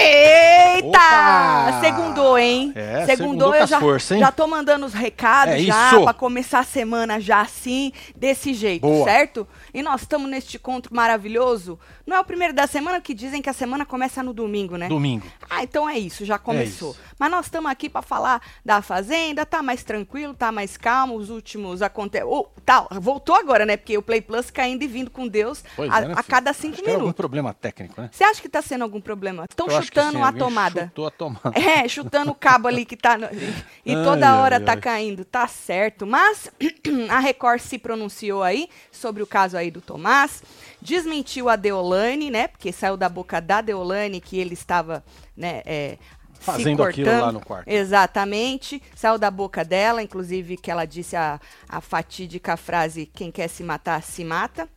[0.00, 0.86] Eita!
[0.86, 1.80] Opa!
[1.80, 2.72] Segundou, hein?
[2.74, 4.20] É, Segundou, segundou eu já, hein?
[4.20, 8.82] já tô mandando os recados É já, pra começar a semana já assim, desse jeito,
[8.82, 9.04] Boa.
[9.04, 9.46] certo?
[9.72, 11.78] E nós estamos neste encontro maravilhoso.
[12.06, 14.88] Não é o primeiro da semana que dizem que a semana começa no domingo, né?
[14.88, 15.26] Domingo.
[15.48, 16.92] Ah, então é isso, já começou.
[16.92, 17.00] isso.
[17.18, 21.30] Mas nós estamos aqui para falar da Fazenda, tá mais tranquilo, tá mais calmo, os
[21.30, 22.26] últimos acontecem.
[22.26, 23.76] Oh, tá, voltou agora, né?
[23.76, 26.50] Porque o Play Plus caindo e vindo com Deus Pois a, é, né, a cada
[26.50, 27.16] Acho cinco que algum minutos.
[27.16, 28.08] problema técnico, né?
[28.12, 29.44] Você acha que tá sendo algum problema?
[29.48, 30.82] Estão chutando sim, a tomada.
[30.86, 31.52] Chutou a tomada.
[31.54, 33.16] É, chutando o cabo ali que tá.
[33.16, 33.28] no-
[33.86, 34.80] e Ai, toda hora ai, tá ai.
[34.80, 35.24] caindo.
[35.24, 36.06] Tá certo.
[36.06, 36.50] Mas
[37.10, 40.42] a Record se pronunciou aí sobre o caso aí do Tomás.
[40.82, 42.48] Desmentiu a Deolane, né?
[42.48, 45.04] Porque saiu da boca da Deolane que ele estava,
[45.36, 45.62] né?
[45.64, 45.98] é,
[46.40, 47.68] Fazendo aquilo lá no quarto.
[47.68, 48.82] Exatamente.
[48.94, 53.62] Saiu da boca dela, inclusive que ela disse a, a fatídica frase: quem quer se
[53.64, 54.68] matar, se mata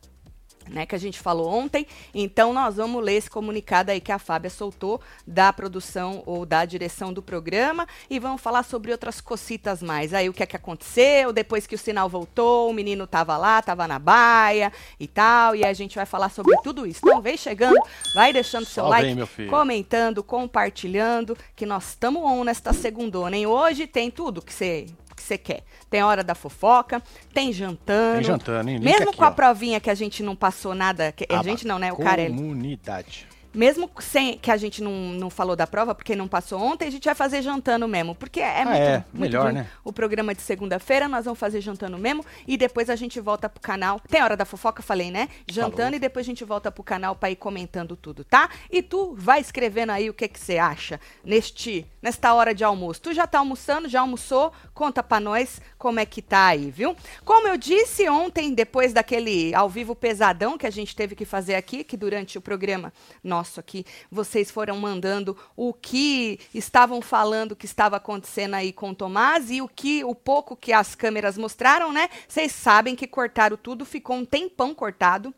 [0.72, 1.86] né, que a gente falou ontem.
[2.14, 6.64] Então nós vamos ler esse comunicado aí que a Fábia soltou da produção ou da
[6.64, 10.12] direção do programa e vamos falar sobre outras cocitas mais.
[10.14, 13.60] Aí o que é que aconteceu depois que o sinal voltou, o menino tava lá,
[13.62, 17.00] tava na baia e tal, e a gente vai falar sobre tudo isso.
[17.02, 17.78] Então vem chegando,
[18.14, 23.46] vai deixando seu Só like, comentando, compartilhando, que nós estamos on nesta segundona, hein?
[23.46, 25.62] Hoje tem tudo que você que você quer.
[25.90, 27.02] Tem hora da fofoca,
[27.34, 28.14] tem jantando.
[28.16, 28.76] Tem jantando, hein?
[28.78, 29.30] Link Mesmo aqui, com a ó.
[29.32, 31.92] provinha que a gente não passou nada, que- a Aba gente não, né?
[31.92, 32.34] O Carelli.
[32.34, 33.26] Comunidade.
[33.54, 36.90] Mesmo sem que a gente não, não falou da prova, porque não passou ontem, a
[36.90, 38.14] gente vai fazer jantando mesmo.
[38.14, 39.66] Porque é Ah, muito, é, muito melhor, né?
[39.84, 42.24] o programa de segunda-feira, nós vamos fazer jantando mesmo.
[42.46, 44.00] E depois a gente volta pro canal.
[44.08, 45.28] Tem hora da fofoca, falei, né?
[45.50, 45.94] Jantando Falou.
[45.94, 48.48] e depois a gente volta pro canal pra ir comentando tudo, tá?
[48.70, 53.00] E tu vai escrevendo aí o que que você acha neste, nesta hora de almoço.
[53.02, 54.52] Tu já tá almoçando, já almoçou?
[54.74, 56.94] Conta pra nós como é que tá aí, viu?
[57.24, 61.56] Como eu disse ontem, depois daquele ao vivo pesadão que a gente teve que fazer
[61.56, 67.66] aqui, que durante o programa nosso aqui, vocês foram mandando o que estavam falando que
[67.66, 71.92] estava acontecendo aí com o Tomás e o que o pouco que as câmeras mostraram,
[71.92, 72.08] né?
[72.28, 75.34] Vocês sabem que cortaram tudo, ficou um tempão cortado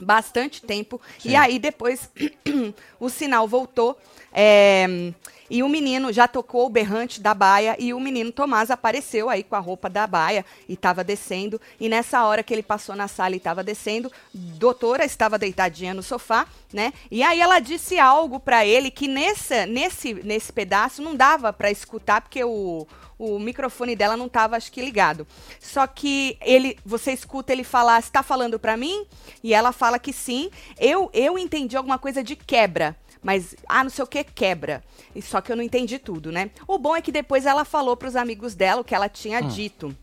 [0.00, 1.00] bastante tempo.
[1.18, 1.30] Sim.
[1.30, 2.10] E aí depois
[2.98, 3.98] o sinal voltou.
[4.32, 5.12] é,
[5.50, 9.42] e o menino já tocou o berrante da baia e o menino Tomás apareceu aí
[9.42, 11.60] com a roupa da baia e estava descendo.
[11.80, 16.02] E nessa hora que ele passou na sala e estava descendo, doutora estava deitadinha no
[16.02, 16.92] sofá, né?
[17.10, 21.70] E aí ela disse algo para ele que nessa, nesse, nesse pedaço não dava para
[21.70, 22.86] escutar porque o
[23.18, 25.26] o microfone dela não estava, acho que, ligado.
[25.60, 29.06] Só que ele, você escuta ele falar, está falando para mim?
[29.42, 30.50] E ela fala que sim.
[30.78, 32.96] Eu, eu entendi alguma coisa de quebra.
[33.22, 34.82] Mas, ah, não sei o que, quebra.
[35.14, 36.50] E Só que eu não entendi tudo, né?
[36.66, 39.40] O bom é que depois ela falou para os amigos dela o que ela tinha
[39.40, 39.94] dito.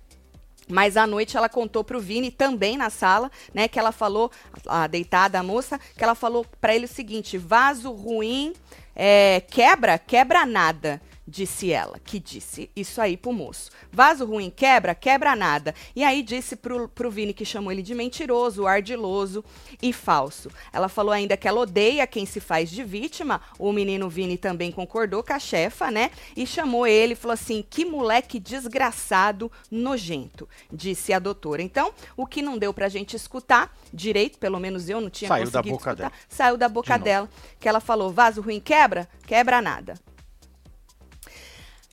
[0.68, 4.32] Mas à noite ela contou pro Vini, também na sala, né, que ela falou,
[4.66, 8.54] a deitada a moça, que ela falou para ele o seguinte: vaso ruim,
[8.96, 11.02] é, quebra, quebra nada.
[11.28, 13.72] Disse ela, que disse isso aí pro moço.
[13.92, 15.74] Vaso ruim quebra, quebra nada.
[15.96, 19.44] E aí disse pro, pro Vini que chamou ele de mentiroso, ardiloso
[19.82, 20.52] e falso.
[20.72, 23.42] Ela falou ainda que ela odeia quem se faz de vítima.
[23.58, 26.12] O menino Vini também concordou com a chefa, né?
[26.38, 31.64] E chamou ele, falou assim: que moleque desgraçado, nojento, disse a doutora.
[31.64, 35.46] Então, o que não deu pra gente escutar direito, pelo menos eu não tinha Saiu
[35.46, 36.22] da conseguido boca escutar, dela.
[36.30, 37.28] saiu da boca De dela,
[37.60, 39.96] que ela falou: vaso ruim quebra, quebra nada.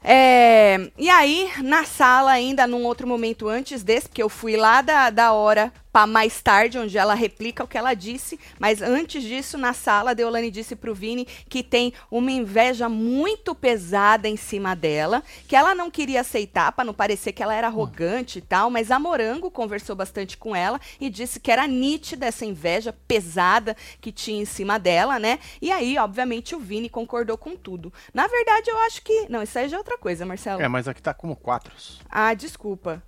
[0.05, 4.83] É, e aí, na sala, ainda num outro momento antes desse, porque eu fui lá
[4.83, 9.23] da, da hora para mais tarde, onde ela replica o que ela disse, mas antes
[9.23, 14.37] disso, na sala, a Deolane disse pro Vini que tem uma inveja muito pesada em
[14.37, 18.43] cima dela, que ela não queria aceitar para não parecer que ela era arrogante e
[18.43, 22.95] tal, mas a Morango conversou bastante com ela e disse que era nítida essa inveja
[23.07, 25.39] pesada que tinha em cima dela, né?
[25.61, 27.93] E aí, obviamente, o Vini concordou com tudo.
[28.15, 29.27] Na verdade, eu acho que.
[29.29, 30.63] Não, isso aí já é outra coisa, Marcelo.
[30.63, 31.75] É, mas aqui tá como quatro.
[32.09, 33.03] Ah, desculpa.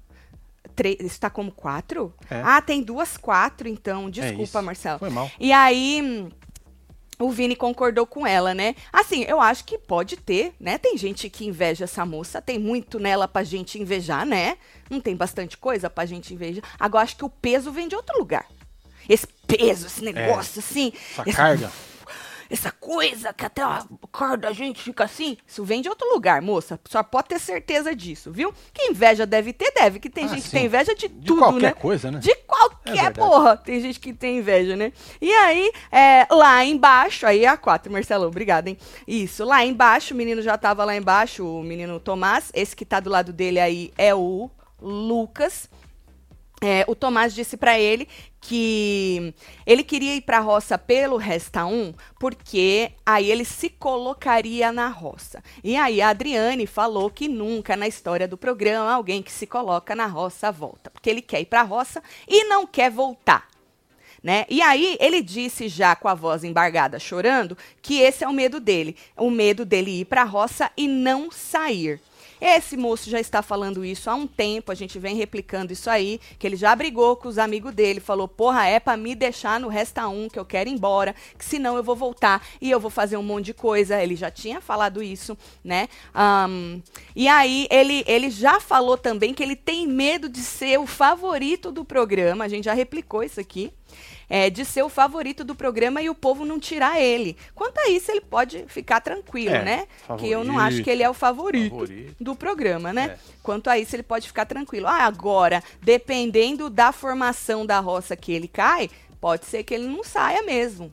[0.75, 2.13] Tre- Isso tá como quatro?
[2.31, 2.41] É.
[2.45, 4.11] Ah, tem duas quatro, então.
[4.11, 4.63] Desculpa, isso.
[4.63, 4.99] Marcelo.
[4.99, 5.31] Foi mal.
[5.39, 6.29] E aí.
[7.17, 8.75] O Vini concordou com ela, né?
[8.93, 10.79] Assim, eu acho que pode ter, né?
[10.79, 14.59] Tem gente que inveja essa moça, tem muito nela pra gente invejar, né?
[14.91, 16.65] Não tem bastante coisa pra gente invejar.
[16.79, 18.47] Agora, acho que o peso vem de outro lugar.
[19.09, 20.93] Esse peso, esse negócio, assim.
[21.13, 21.71] Essa esse- carga.
[22.51, 25.37] Essa coisa que até a cara da gente fica assim.
[25.47, 26.79] Isso vem de outro lugar, moça.
[26.85, 28.53] Só pode ter certeza disso, viu?
[28.73, 29.99] Que inveja deve ter, deve.
[29.99, 30.57] Que tem Ah, gente que sim.
[30.59, 31.73] tem inveja de, De tudo, qualquer né?
[31.73, 32.19] coisa, né?
[32.19, 33.15] De É qualquer verdade.
[33.19, 33.57] porra.
[33.57, 34.93] Tem gente que tem inveja, né?
[35.21, 38.79] E aí, é, lá embaixo, aí é a 4, Marcelo, obrigada, hein?
[39.07, 42.51] Isso, lá embaixo, o menino já tava lá embaixo, o menino Tomás.
[42.55, 44.51] Esse que tá do lado dele aí é o
[44.81, 45.69] Lucas.
[46.67, 48.09] É, o Tomás disse pra ele
[48.41, 49.35] que
[49.67, 55.45] ele queria ir pra roça pelo Resta 1, porque aí ele se colocaria na roça.
[55.63, 59.95] E aí a Adriane falou que nunca na história do programa alguém que se coloca
[59.95, 63.47] na roça volta, porque ele quer ir pra roça e não quer voltar.
[64.23, 64.47] Né?
[64.49, 68.59] E aí ele disse já com a voz embargada, chorando, que esse é o medo
[68.59, 72.01] dele, o medo dele ir para a roça e não sair.
[72.47, 76.21] Esse moço já está falando isso há um tempo, a gente vem replicando isso aí,
[76.39, 79.69] que ele já brigou com os amigos dele, falou: "Porra, é para me deixar no
[79.69, 82.91] resta um, que eu quero ir embora, que senão eu vou voltar e eu vou
[82.91, 84.03] fazer um monte de coisa".
[84.03, 85.89] Ele já tinha falado isso, né?
[86.13, 86.83] Ahn,
[87.17, 91.73] e aí ele ele já falou também que ele tem medo de ser o favorito
[91.73, 92.45] do programa.
[92.45, 93.73] A gente já replicou isso aqui
[94.29, 97.37] é, de ser o favorito do programa e o povo não tirar ele.
[97.55, 99.87] Quanto a isso, ele pode ficar tranquilo, É, né?
[100.19, 102.17] Que eu não acho que ele é o favorito, Favorito.
[102.21, 103.17] do programa, né?
[103.17, 103.19] É.
[103.43, 104.87] Quanto a isso, ele pode ficar tranquilo.
[104.87, 110.03] Ah, agora, dependendo da formação da roça que ele cai, pode ser que ele não
[110.05, 110.93] saia mesmo.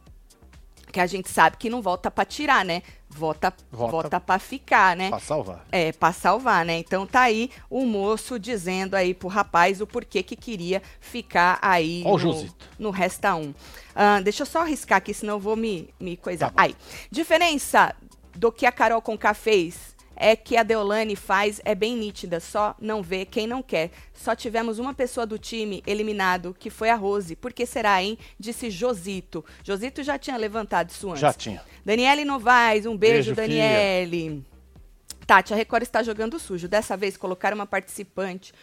[0.91, 2.83] Que a gente sabe que não volta pra tirar, né?
[3.09, 5.09] Volta, Volta- volta para ficar, né?
[5.09, 5.65] Pra salvar.
[5.71, 6.77] É, pra salvar, né?
[6.79, 12.03] Então tá aí o moço dizendo aí pro rapaz o porquê que queria ficar aí
[12.05, 12.69] Ó no, Josito.
[12.79, 13.53] no Resta 1.
[13.95, 16.51] Ah, deixa eu só arriscar aqui, senão eu vou me, me coisar.
[16.51, 16.75] Tá aí,
[17.09, 17.93] diferença
[18.35, 19.90] do que a Carol Conká fez
[20.21, 23.89] é que a Deolane faz é bem nítida, só não vê quem não quer.
[24.13, 27.35] Só tivemos uma pessoa do time eliminado, que foi a Rose.
[27.35, 28.17] Por que será, hein?
[28.39, 29.43] Disse Josito.
[29.63, 31.21] Josito já tinha levantado isso antes.
[31.21, 31.63] Já tinha.
[31.83, 34.45] Daniele Novaes, um beijo, Beijo, Daniele.
[35.25, 36.67] Tati, a Record está jogando sujo.
[36.67, 38.53] Dessa vez colocaram uma participante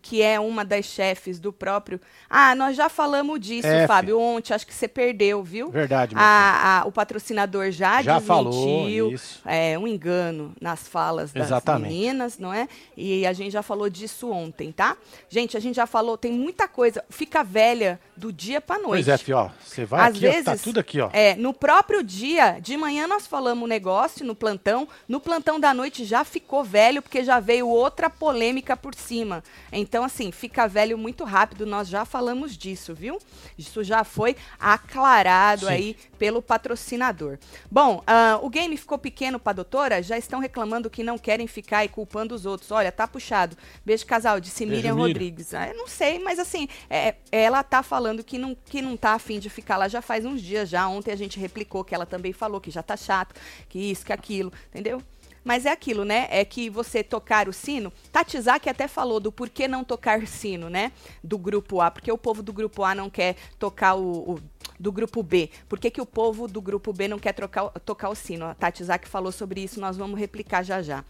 [0.00, 2.00] que é uma das chefes do próprio.
[2.28, 4.52] Ah, nós já falamos disso, É, Fábio, ontem.
[4.52, 5.70] Acho que você perdeu, viu?
[5.70, 8.26] Verdade, meu A- a- o patrocinador já, Já desmentiu.
[8.26, 9.40] falou, isso.
[9.46, 11.92] É um engano nas falas das Exatamente.
[11.92, 12.68] meninas, não é?
[12.96, 14.96] E a gente já falou disso ontem, tá?
[15.28, 17.04] Gente, a gente já falou, tem muita coisa.
[17.08, 19.04] Fica velha do dia pra noite.
[19.04, 19.52] Pois é, fio.
[19.64, 21.10] Você vai Às aqui, ó, vezes, tá tudo aqui, ó.
[21.12, 25.72] É, no próprio dia, de manhã nós falamos um negócio no plantão, no plantão da
[25.72, 29.44] noite já ficou velho, porque já veio outra polêmica por cima.
[29.82, 33.18] Então, assim, fica velho muito rápido, nós já falamos disso, viu?
[33.58, 35.72] Isso já foi aclarado Sim.
[35.72, 37.36] aí pelo patrocinador.
[37.68, 41.78] Bom, ah, o game ficou pequeno pra doutora, já estão reclamando que não querem ficar
[41.78, 42.70] aí culpando os outros.
[42.70, 43.56] Olha, tá puxado.
[43.84, 45.08] Beijo, casal, disse Beijo, Miriam Miriam.
[45.08, 45.52] Rodrigues.
[45.52, 49.14] Ah, eu não sei, mas assim, é, ela tá falando que não, que não tá
[49.14, 50.86] afim de ficar lá já faz uns dias já.
[50.86, 53.34] Ontem a gente replicou que ela também falou que já tá chato,
[53.68, 55.02] que isso, que aquilo, entendeu?
[55.44, 56.28] Mas é aquilo, né?
[56.30, 57.92] É que você tocar o sino.
[58.12, 60.92] Tati Zaki até falou do porquê não tocar sino, né?
[61.22, 61.90] Do grupo A.
[61.90, 64.34] Porque o povo do grupo A não quer tocar o.
[64.34, 64.40] o-
[64.78, 65.48] do grupo B.
[65.68, 68.46] Por que, que o povo do grupo B não quer trocar, tocar o sino?
[68.46, 71.04] A Tati Zaki falou sobre isso, nós vamos replicar já já.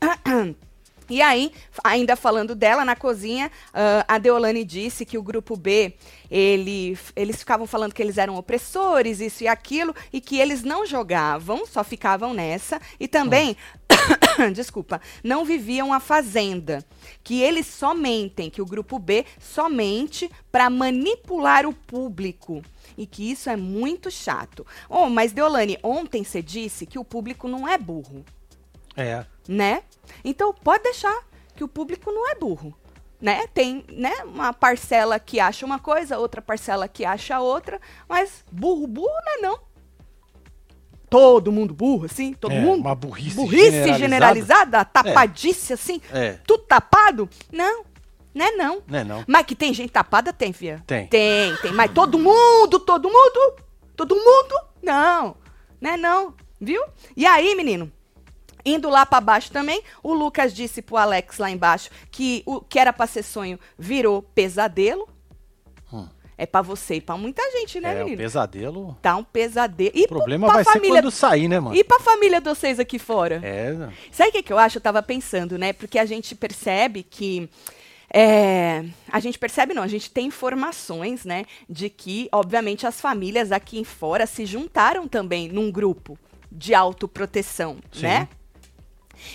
[1.10, 1.50] E aí,
[1.82, 5.94] ainda falando dela na cozinha, ah, a Deolane disse que o grupo B,
[6.30, 10.86] ele, eles ficavam falando que eles eram opressores, isso e aquilo, e que eles não
[10.86, 13.56] jogavam, só ficavam nessa, e também,
[14.54, 16.84] desculpa, não viviam a fazenda.
[17.24, 22.62] Que eles só mentem, que o grupo B somente para manipular o público.
[22.96, 24.64] E que isso é muito chato.
[24.88, 28.24] Oh, mas Deolane, ontem você disse que o público não é burro
[29.02, 29.26] É.
[29.48, 29.82] né?
[30.24, 31.16] Então pode deixar
[31.56, 32.74] que o público não é burro,
[33.20, 33.46] né?
[33.52, 38.86] Tem, né, uma parcela que acha uma coisa, outra parcela que acha outra, mas burro,
[38.86, 39.58] burro não é não.
[41.08, 42.32] Todo mundo burro, assim?
[42.34, 42.80] Todo É, mundo?
[42.82, 43.98] uma burrice Burrice generalizada.
[43.98, 46.00] generalizada, tapadice, assim?
[46.12, 46.38] É.
[46.46, 47.28] Tudo tapado?
[47.52, 47.84] Não,
[48.32, 48.82] não é não.
[48.86, 49.24] Não é não.
[49.26, 50.80] Mas que tem gente tapada, tem, fia?
[50.86, 51.08] Tem.
[51.08, 51.72] Tem, tem.
[51.72, 53.56] Mas todo mundo, todo mundo,
[53.96, 55.34] todo mundo, não.
[55.80, 56.32] Né, não.
[56.60, 56.80] Viu?
[57.16, 57.90] E aí, menino?
[58.64, 62.78] Indo lá pra baixo também, o Lucas disse pro Alex lá embaixo que o que
[62.78, 65.08] era pra ser sonho virou pesadelo.
[65.92, 66.06] Hum.
[66.36, 68.16] É pra você e pra muita gente, né, é, menino?
[68.16, 68.96] pesadelo.
[69.02, 69.92] Tá um pesadelo.
[69.94, 71.02] E O problema vai ser família...
[71.02, 71.76] quando sair, né, mano?
[71.76, 73.40] E pra família de vocês aqui fora?
[73.42, 73.76] É,
[74.10, 74.78] Sabe o que, que eu acho?
[74.78, 75.74] Eu tava pensando, né?
[75.74, 77.46] Porque a gente percebe que.
[78.10, 81.44] é, a gente percebe, não, a gente tem informações, né?
[81.68, 86.18] De que, obviamente, as famílias aqui em fora se juntaram também num grupo
[86.50, 88.02] de autoproteção, Sim.
[88.04, 88.28] né?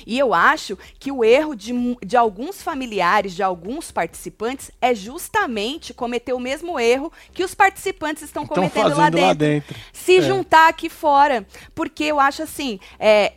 [0.05, 1.73] E eu acho que o erro de,
[2.05, 8.23] de alguns familiares, de alguns participantes, é justamente cometer o mesmo erro que os participantes
[8.23, 9.75] estão cometendo lá dentro, lá dentro.
[9.93, 10.21] Se é.
[10.21, 11.45] juntar aqui fora.
[11.73, 13.33] Porque eu acho assim, é,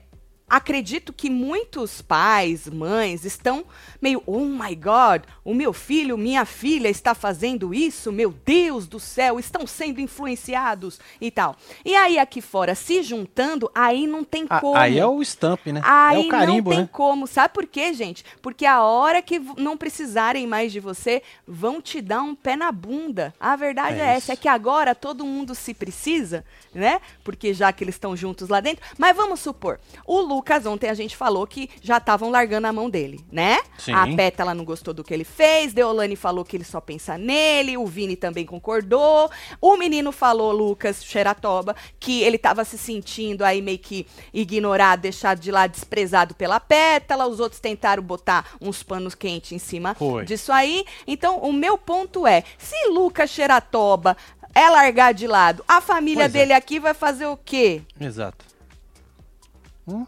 [0.48, 3.64] acredito que muitos pais, mães estão
[4.00, 9.00] meio, oh my God, o meu filho, minha filha está fazendo isso, meu Deus do
[9.00, 11.56] céu, estão sendo influenciados e tal.
[11.84, 14.76] E aí aqui fora, se juntando, aí não tem como.
[14.76, 15.80] Aí é o stamp, né?
[15.84, 16.90] Aí é o carimbo, não tem né?
[16.92, 17.26] como.
[17.26, 18.24] Sabe por quê, gente?
[18.40, 22.70] Porque a hora que não precisarem mais de você, vão te dar um pé na
[22.70, 23.34] bunda.
[23.38, 27.00] A verdade é, é essa, é que agora todo mundo se precisa, né?
[27.24, 28.84] Porque já que eles estão juntos lá dentro.
[28.96, 32.88] Mas vamos supor, o Lucas, ontem a gente falou que já estavam largando a mão
[32.88, 33.58] dele, né?
[33.76, 33.92] Sim.
[33.92, 37.76] A Pétala não gostou do que ele fez, Deolane falou que ele só pensa nele,
[37.76, 39.28] o Vini também concordou.
[39.60, 45.40] O menino falou, Lucas Xeratoba, que ele estava se sentindo aí meio que ignorado, deixado
[45.40, 47.26] de lado, desprezado pela Pétala.
[47.26, 50.24] Os outros tentaram botar uns panos quentes em cima Foi.
[50.24, 50.84] disso aí.
[51.04, 54.16] Então, o meu ponto é, se Lucas Xeratoba
[54.54, 56.38] é largar de lado, a família pois é.
[56.38, 56.56] dele é.
[56.56, 57.82] aqui vai fazer o quê?
[58.00, 58.44] Exato.
[59.88, 60.06] Hum?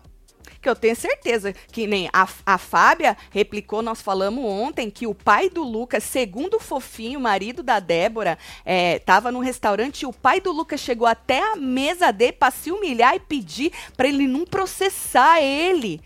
[0.60, 5.14] Que eu tenho certeza que nem a, a Fábia replicou, nós falamos ontem que o
[5.14, 10.12] pai do Lucas, segundo o Fofinho, marido da Débora, estava é, no restaurante e o
[10.12, 14.26] pai do Lucas chegou até a mesa dele para se humilhar e pedir para ele
[14.26, 16.00] não processar ele,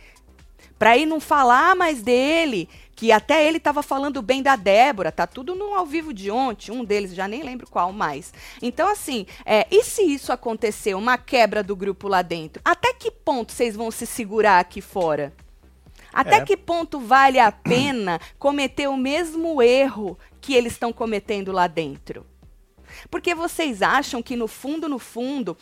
[0.79, 2.69] para ele não falar mais dele
[3.05, 6.73] que até ele estava falando bem da Débora, tá tudo no ao vivo de ontem,
[6.73, 8.33] um deles, já nem lembro qual mais.
[8.63, 13.11] Então, assim, é, e se isso acontecer, uma quebra do grupo lá dentro, até que
[13.11, 15.35] ponto vocês vão se segurar aqui fora?
[16.15, 16.45] Até é.
[16.47, 22.25] que ponto vale a pena cometer o mesmo erro que eles estão cometendo lá dentro?
[23.11, 25.59] Porque vocês acham que no fundo, no fundo,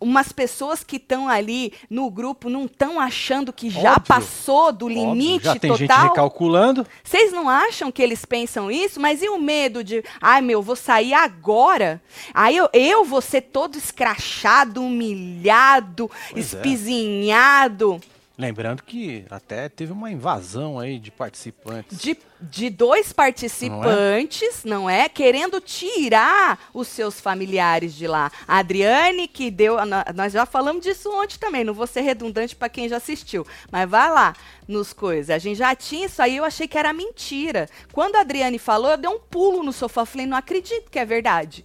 [0.00, 4.06] umas pessoas que estão ali no grupo não estão achando que já Óbvio.
[4.06, 5.52] passou do limite Óbvio.
[5.52, 5.78] já tem total?
[5.78, 6.86] gente recalculando.
[7.04, 8.98] Vocês não acham que eles pensam isso?
[8.98, 12.00] Mas e o medo de, ai meu, vou sair agora?
[12.32, 16.56] Aí eu, eu vou ser todo escrachado, humilhado, pois é.
[16.56, 18.00] espizinhado.
[18.16, 18.19] É.
[18.40, 21.98] Lembrando que até teve uma invasão aí de participantes.
[21.98, 24.96] De, de dois participantes, não é?
[24.96, 25.08] não é?
[25.10, 28.32] Querendo tirar os seus familiares de lá.
[28.48, 29.76] A Adriane, que deu.
[30.14, 33.46] Nós já falamos disso ontem também, não vou ser redundante para quem já assistiu.
[33.70, 34.34] Mas vai lá
[34.66, 35.28] nos coisas.
[35.28, 37.68] A gente já tinha isso aí, eu achei que era mentira.
[37.92, 40.06] Quando a Adriane falou, eu dei um pulo no sofá.
[40.06, 41.62] Falei, não acredito que é verdade.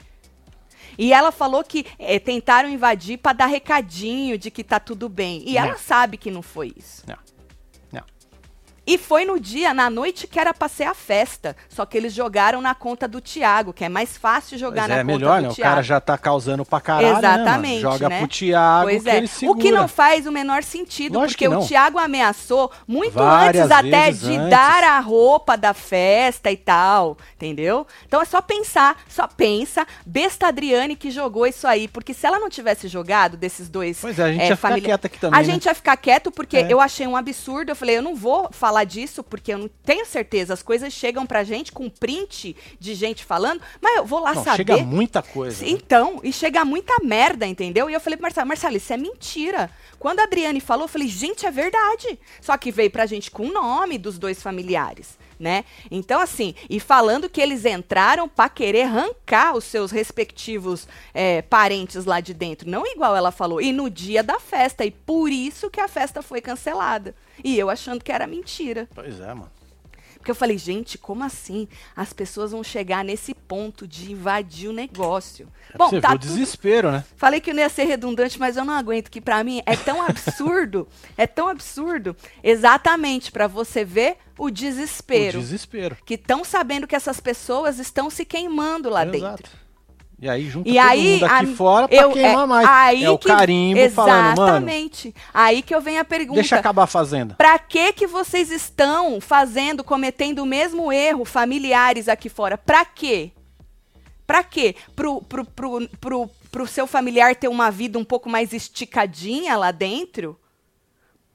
[0.97, 5.43] E ela falou que é, tentaram invadir para dar recadinho de que tá tudo bem.
[5.45, 7.03] E ela sabe que não foi isso.
[7.07, 7.17] Não.
[8.87, 11.55] E foi no dia, na noite, que era pra ser a festa.
[11.67, 14.95] Só que eles jogaram na conta do Thiago, que é mais fácil jogar pois na
[14.95, 15.53] é, conta melhor, do né?
[15.53, 15.71] Thiago.
[15.71, 18.19] O cara já tá causando pra caralho, né, Exatamente, né, Joga né?
[18.19, 19.17] pro Thiago pois que é.
[19.17, 19.57] ele segura.
[19.57, 23.77] O que não faz o menor sentido, Lógico porque o Thiago ameaçou muito Várias antes
[23.77, 24.49] até de antes.
[24.49, 27.87] dar a roupa da festa e tal, entendeu?
[28.05, 32.37] Então é só pensar, só pensa, besta Adriane que jogou isso aí, porque se ela
[32.39, 35.39] não tivesse jogado desses dois Pois é, a gente é, ia ficar quieta aqui também,
[35.39, 35.49] A né?
[35.51, 36.67] gente ia ficar quieto porque é.
[36.69, 40.05] eu achei um absurdo, eu falei, eu não vou falar disso porque eu não tenho
[40.05, 44.33] certeza, as coisas chegam pra gente com print de gente falando, mas eu vou lá
[44.33, 44.57] não, saber.
[44.57, 45.63] Chega muita coisa.
[45.63, 45.71] Né?
[45.71, 47.89] Então, e chega muita merda, entendeu?
[47.89, 49.69] E eu falei pro Marcelo, Marcelo, isso é mentira.
[49.99, 52.19] Quando a Adriane falou, eu falei, gente, é verdade.
[52.41, 55.17] Só que veio pra gente com o nome dos dois familiares.
[55.39, 55.65] Né?
[55.91, 62.05] Então, assim, e falando que eles entraram para querer arrancar os seus respectivos é, parentes
[62.05, 62.69] lá de dentro.
[62.69, 63.61] Não igual ela falou.
[63.61, 64.85] E no dia da festa.
[64.85, 67.13] E por isso que a festa foi cancelada.
[67.43, 68.87] E eu achando que era mentira.
[68.95, 69.51] Pois é, mano.
[70.25, 71.67] Porque eu falei, gente, como assim?
[71.95, 75.47] As pessoas vão chegar nesse ponto de invadir o negócio.
[75.71, 77.05] É Bom, você tá o desespero, né?
[77.15, 80.01] Falei que não ia ser redundante, mas eu não aguento que para mim é tão
[80.01, 85.37] absurdo, é tão absurdo, exatamente para você ver o desespero.
[85.37, 85.95] O desespero.
[86.03, 89.43] Que estão sabendo que essas pessoas estão se queimando lá Exato.
[89.43, 89.64] dentro.
[90.19, 92.69] E aí junta e todo aí, mundo aqui a, fora pra eu, queimar é, mais.
[92.69, 94.35] Aí é o carimbo exatamente.
[94.35, 94.47] falando.
[94.47, 95.15] Exatamente.
[95.33, 96.35] Aí que eu venho a pergunta.
[96.39, 97.35] Deixa acabar a fazenda.
[97.35, 102.57] Pra que que vocês estão fazendo, cometendo o mesmo erro, familiares aqui fora?
[102.57, 103.31] Pra quê?
[104.25, 104.75] Pra quê?
[104.95, 109.71] Pro, pro, pro, pro, pro seu familiar ter uma vida um pouco mais esticadinha lá
[109.71, 110.39] dentro?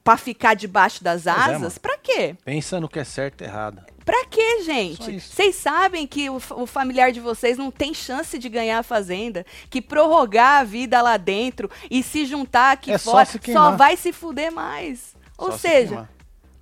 [0.03, 1.77] Pra ficar debaixo das é, asas?
[1.77, 2.35] É, pra quê?
[2.43, 3.90] Pensa no que é certo e errado.
[4.05, 5.19] Pra quê, gente?
[5.19, 9.45] Vocês sabem que o, o, familiar de vocês não tem chance de ganhar a fazenda,
[9.69, 13.95] que prorrogar a vida lá dentro e se juntar aqui é fora só, só, vai
[13.95, 15.15] se fuder mais.
[15.37, 16.09] Só Ou seja,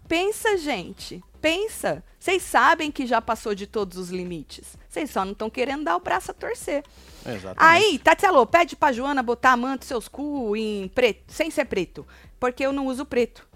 [0.07, 2.03] pensa, gente, pensa.
[2.19, 4.77] Vocês sabem que já passou de todos os limites.
[4.89, 6.83] Vocês só não estão querendo dar o braço a torcer.
[7.25, 7.57] Exatamente.
[7.57, 12.05] Aí, Tatielo, pede pra Joana botar a manta seus cu em preto, sem ser preto.
[12.39, 13.47] Porque eu não uso preto.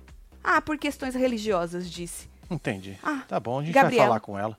[0.41, 2.32] Ah, por questões religiosas, disse.
[2.53, 2.97] Entendi.
[3.03, 3.97] Ah, tá bom, a gente Gabriela.
[4.03, 4.57] vai falar com ela.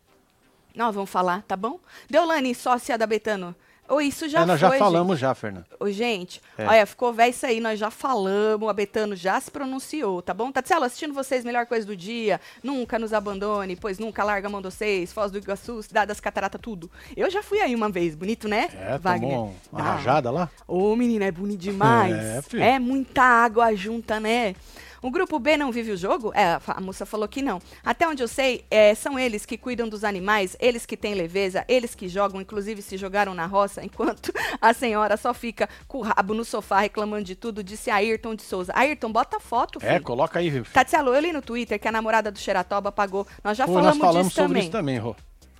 [0.74, 1.78] Nós vamos falar, tá bom?
[2.10, 3.54] Deolane, sócia da Betano.
[3.86, 5.66] Ou isso já é, nós foi, já falamos já, Fernando.
[5.78, 6.64] Ô, gente, É.
[6.66, 10.50] olha, ficou velho isso aí, nós já falamos, a Betano já se pronunciou, tá bom?
[10.50, 14.62] Tatielo, assistindo vocês, melhor coisa do dia, nunca nos abandone, pois nunca larga a mão
[14.62, 16.90] de vocês, Foz do Iguaçu, Cidade das Cataratas, tudo.
[17.14, 19.30] Eu já fui aí uma vez, bonito, né, É, Wagner?
[19.30, 20.48] tomou uma Ah, rajada lá?
[20.66, 22.16] Ô, menina, é bonito demais.
[22.16, 22.62] É, filho.
[22.62, 24.56] É muita água junta, né?
[25.04, 26.32] O grupo B não vive o jogo?
[26.34, 27.60] É, a moça falou que não.
[27.84, 31.62] Até onde eu sei, é, são eles que cuidam dos animais, eles que têm leveza,
[31.68, 36.00] eles que jogam, inclusive se jogaram na roça, enquanto a senhora só fica com o
[36.00, 38.72] rabo no sofá reclamando de tudo, disse Ayrton de Souza.
[38.74, 39.92] Ayrton, bota foto, filho.
[39.92, 40.64] É, coloca aí, filho.
[40.72, 43.26] Tatielo, eu li no Twitter que a namorada do Xeratoba pagou.
[43.44, 44.62] Nós já Pô, falamos, nós falamos disso sobre também.
[44.62, 45.14] isso também, Rô.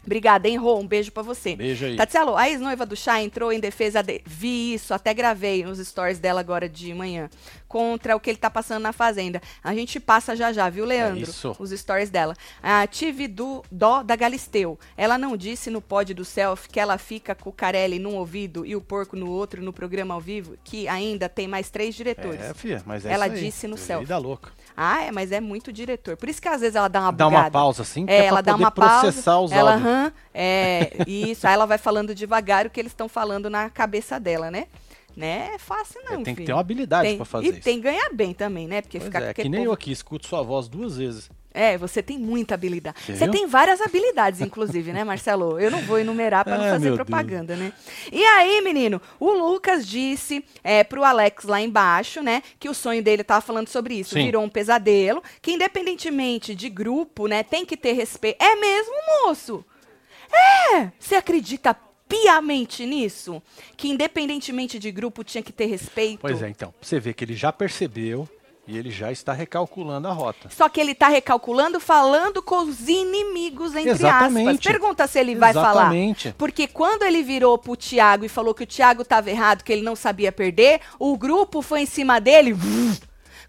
[0.07, 0.79] Obrigada, hein, Rô?
[0.79, 1.57] Um beijo pra você.
[1.57, 1.97] Beijo aí.
[1.97, 4.21] Tatielo, a ex-noiva do chá entrou em defesa de...
[4.25, 7.31] Vi isso, até gravei nos stories dela agora de manhã.
[7.75, 9.43] Contra o que ele tá passando na Fazenda.
[9.63, 11.19] A gente passa já já, viu, Leandro?
[11.19, 11.57] É isso.
[11.59, 12.37] Os stories dela.
[12.63, 14.79] A tive do dó da Galisteu.
[14.97, 18.65] Ela não disse no pod do Self que ela fica com o Carelli num ouvido
[18.65, 22.41] e o porco no outro no programa ao vivo, que ainda tem mais três diretores.
[22.41, 23.43] É, filha, mas é Ela isso aí.
[23.43, 23.99] disse no céu.
[23.99, 24.53] Vida louca.
[24.77, 26.17] Ah, é, mas é muito diretor.
[26.17, 27.51] Por isso que às vezes ela dá uma Dá uma bugada.
[27.51, 29.01] pausa assim, É, é ela dá uma pausa.
[29.01, 29.89] processar os ela, áudios.
[29.91, 31.45] aham, é, isso.
[31.45, 34.69] Aí ela vai falando devagar o que eles estão falando na cabeça dela, né?
[35.17, 35.53] Né?
[35.55, 36.47] É fácil não, É, tem que filho.
[36.47, 37.61] ter uma habilidade Tem- pra fazer E isso.
[37.61, 38.83] tem que ganhar bem também, né?
[38.83, 41.31] Porque Pois ficar é, que nem povo- eu aqui, escuto sua voz duas vezes.
[41.57, 42.97] É, você tem muita habilidade.
[43.07, 45.61] Você Você tem várias habilidades, inclusive, né, Marcelo?
[45.61, 47.73] Eu não vou enumerar para não fazer propaganda, né?
[48.11, 53.05] E aí, menino, o Lucas disse é, pro Alex lá embaixo, né, que o sonho
[53.05, 54.15] dele tava falando sobre isso.
[54.15, 54.25] Sim.
[54.25, 58.43] Virou um pesadelo, que independentemente de grupo, né, tem que ter respeito.
[58.43, 58.93] É mesmo,
[59.23, 59.65] moço?
[60.73, 60.91] É!
[60.99, 61.73] Você acredita
[62.09, 63.43] piamente nisso?
[63.77, 66.21] Que independentemente de grupo tinha que ter respeito?
[66.21, 66.73] Pois é, então.
[66.81, 68.29] Você vê que ele já percebeu
[68.67, 70.49] e ele já está recalculando a rota.
[70.51, 74.01] Só que ele tá recalculando, falando com os inimigos, entre aspas.
[74.01, 74.69] Exatamente.
[74.69, 76.23] Pergunta se ele vai Exatamente.
[76.25, 76.35] falar.
[76.39, 79.83] Porque quando ele virou pro Thiago e falou que o Thiago tava errado, que ele
[79.83, 82.55] não sabia perder, o grupo foi em cima dele.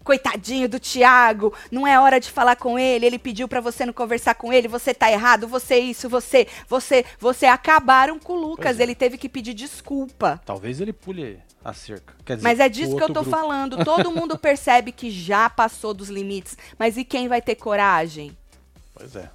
[0.06, 3.04] Coitadinho do Thiago, não é hora de falar com ele.
[3.04, 4.68] Ele pediu pra você não conversar com ele.
[4.68, 8.78] Você tá errado, você isso, você, você, você acabaram com o Lucas.
[8.78, 8.84] É.
[8.84, 10.40] Ele teve que pedir desculpa.
[10.46, 12.14] Talvez ele pule a cerca.
[12.24, 13.30] Dizer, Mas é disso que eu tô grupo.
[13.30, 13.84] falando.
[13.84, 16.56] Todo mundo percebe que já passou dos limites.
[16.78, 18.36] Mas e quem vai ter coragem?
[18.94, 19.28] Pois é.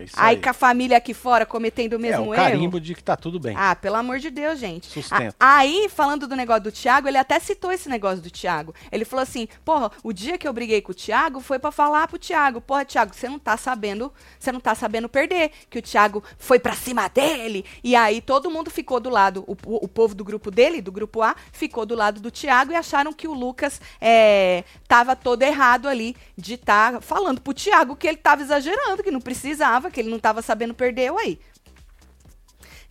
[0.00, 0.42] É isso Aí aí.
[0.42, 2.42] com a família aqui fora cometendo o É mesmo o erro.
[2.42, 3.54] carimbo de que tá tudo bem.
[3.56, 4.86] Ah, pelo amor de Deus, gente.
[4.88, 5.34] Sustenta.
[5.38, 8.74] A- aí, falando do negócio do Thiago, ele até citou esse negócio do Thiago.
[8.90, 12.08] Ele falou assim: porra, o dia que eu briguei com o Thiago foi pra falar
[12.08, 15.50] pro Thiago: porra, Thiago, você não tá sabendo, você não tá sabendo perder.
[15.68, 17.64] Que o Thiago foi pra cima dele.
[17.84, 21.22] E aí todo mundo ficou do lado, o, o povo do grupo dele, do grupo
[21.22, 25.88] A, ficou do lado do Thiago e acharam que o Lucas é, tava todo errado
[25.88, 30.10] ali de estar falando pro Thiago que ele tava exagerando, que não precisava, que ele
[30.10, 31.12] não tava sabendo perder.
[31.12, 31.38] Aí.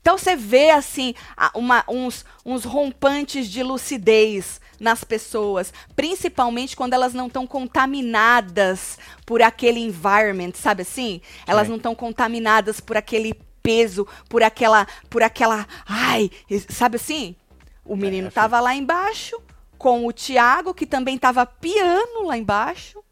[0.01, 1.13] Então você vê assim
[1.53, 9.41] uma- uns, uns rompantes de lucidez nas pessoas, principalmente quando elas não estão contaminadas por
[9.41, 11.21] aquele environment, sabe assim?
[11.45, 11.69] Elas Sim.
[11.71, 16.31] não estão contaminadas por aquele peso, por aquela, por aquela, ai,
[16.69, 17.35] sabe assim?
[17.83, 18.31] O menino filho.
[18.31, 19.37] tava lá embaixo
[19.77, 23.03] com o Tiago, que também tava piano lá embaixo.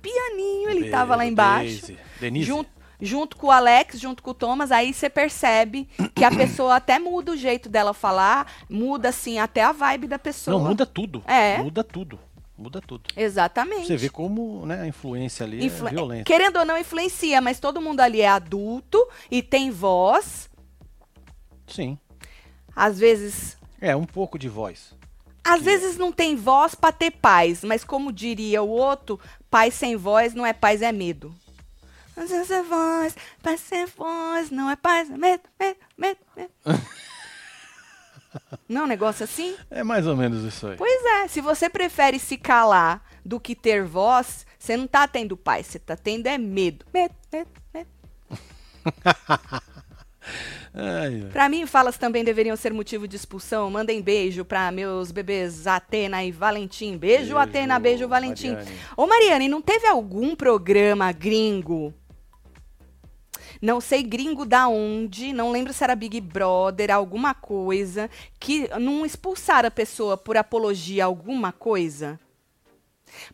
[0.00, 1.98] Pianinho, ele tava lá embaixo Daisy.
[2.20, 2.46] Denise.
[2.46, 6.76] junto, junto com o Alex, junto com o Thomas, aí você percebe que a pessoa
[6.76, 10.58] até muda o jeito dela falar, muda assim até a vibe da pessoa.
[10.58, 11.22] Não, muda tudo.
[11.26, 11.58] É.
[11.58, 12.18] Muda tudo.
[12.58, 13.04] Muda tudo.
[13.14, 13.86] Exatamente.
[13.86, 16.24] Você vê como né, a influência ali Influ- é violenta.
[16.24, 20.48] Querendo ou não, influencia, mas todo mundo ali é adulto e tem voz.
[21.66, 21.98] Sim.
[22.74, 23.56] Às vezes.
[23.80, 24.94] É, um pouco de voz.
[25.44, 29.74] Às Que- vezes não tem voz pra ter paz, mas como diria o outro, paz
[29.74, 31.34] sem voz não é paz, é medo.
[32.16, 36.50] Às vezes é voz, paz sem voz, não é paz, é medo, medo, medo, medo.
[38.66, 39.54] não é um negócio assim?
[39.70, 40.76] É mais ou menos isso aí.
[40.76, 45.36] Pois é, se você prefere se calar do que ter voz, você não tá tendo
[45.36, 46.86] paz, você tá tendo é medo.
[46.92, 47.88] Medo, medo, medo.
[50.74, 51.28] Ai.
[51.32, 53.70] Pra mim, falas também deveriam ser motivo de expulsão.
[53.70, 56.96] Mandem beijo pra meus bebês Atena e Valentim.
[56.96, 58.52] Beijo, Beijo, Atena, beijo, Valentim.
[58.52, 58.78] Mariane.
[58.96, 61.94] Ô, Mariane, não teve algum programa gringo?
[63.60, 69.04] Não sei gringo da onde, não lembro se era Big Brother, alguma coisa, que não
[69.04, 72.18] expulsaram a pessoa por apologia a alguma coisa?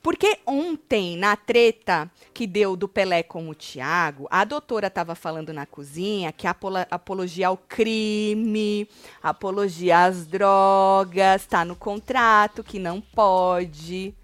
[0.03, 5.53] Porque ontem, na treta que deu do Pelé com o Thiago, a doutora estava falando
[5.53, 8.89] na cozinha que apola- apologia ao crime,
[9.23, 14.15] apologia às drogas, está no contrato, que não pode.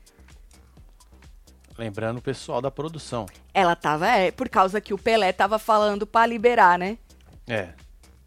[1.78, 3.24] Lembrando o pessoal da produção.
[3.54, 6.98] Ela tava, é, por causa que o Pelé tava falando pra liberar, né?
[7.46, 7.68] É.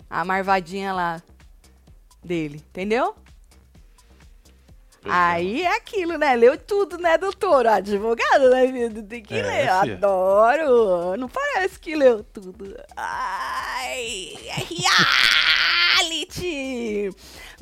[0.10, 1.22] A marvadinha lá
[2.24, 3.14] dele, entendeu?
[5.02, 5.18] Pois é.
[5.18, 6.34] Aí é aquilo, né?
[6.36, 7.68] Leu tudo, né, doutor?
[7.68, 9.04] Advogado, né, filho?
[9.04, 9.82] Tem que É, ler.
[9.82, 9.96] filha.
[9.96, 11.18] Adoro.
[11.18, 12.74] Não parece que leu tudo.
[12.96, 14.64] Ai, é
[16.00, 17.10] reality.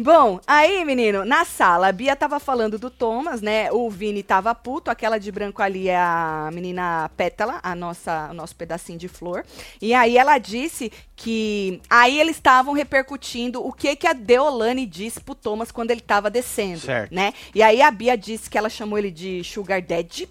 [0.02, 3.70] Bom, aí, menino, na sala, a Bia tava falando do Thomas, né?
[3.70, 8.34] O Vini tava puto, aquela de branco ali é a menina Pétala, a nossa, o
[8.34, 9.46] nosso pedacinho de flor.
[9.82, 15.20] E aí ela disse que aí eles estavam repercutindo o que que a Deolane disse
[15.20, 17.14] pro Thomas quando ele tava descendo, Certo.
[17.14, 17.34] né?
[17.54, 20.30] E aí a Bia disse que ela chamou ele de Sugar Daddy,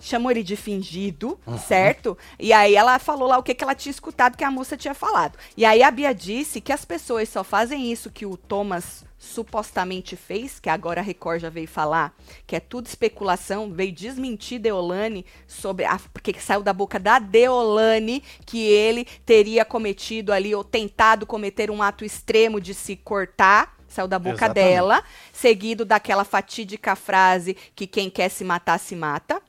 [0.00, 2.16] chamou ele de fingido, certo?
[2.38, 4.94] E aí ela falou lá o que, que ela tinha escutado que a moça tinha
[4.94, 5.38] falado.
[5.56, 10.16] E aí a Bia disse que as pessoas só fazem isso que o Thomas supostamente
[10.16, 12.12] fez, que agora a Record já veio falar,
[12.44, 18.22] que é tudo especulação, veio desmentir Deolane sobre a, porque saiu da boca da Deolane
[18.44, 24.08] que ele teria cometido ali ou tentado cometer um ato extremo de se cortar, saiu
[24.08, 24.72] da boca Exatamente.
[24.72, 29.40] dela, seguido daquela fatídica frase que quem quer se matar se mata.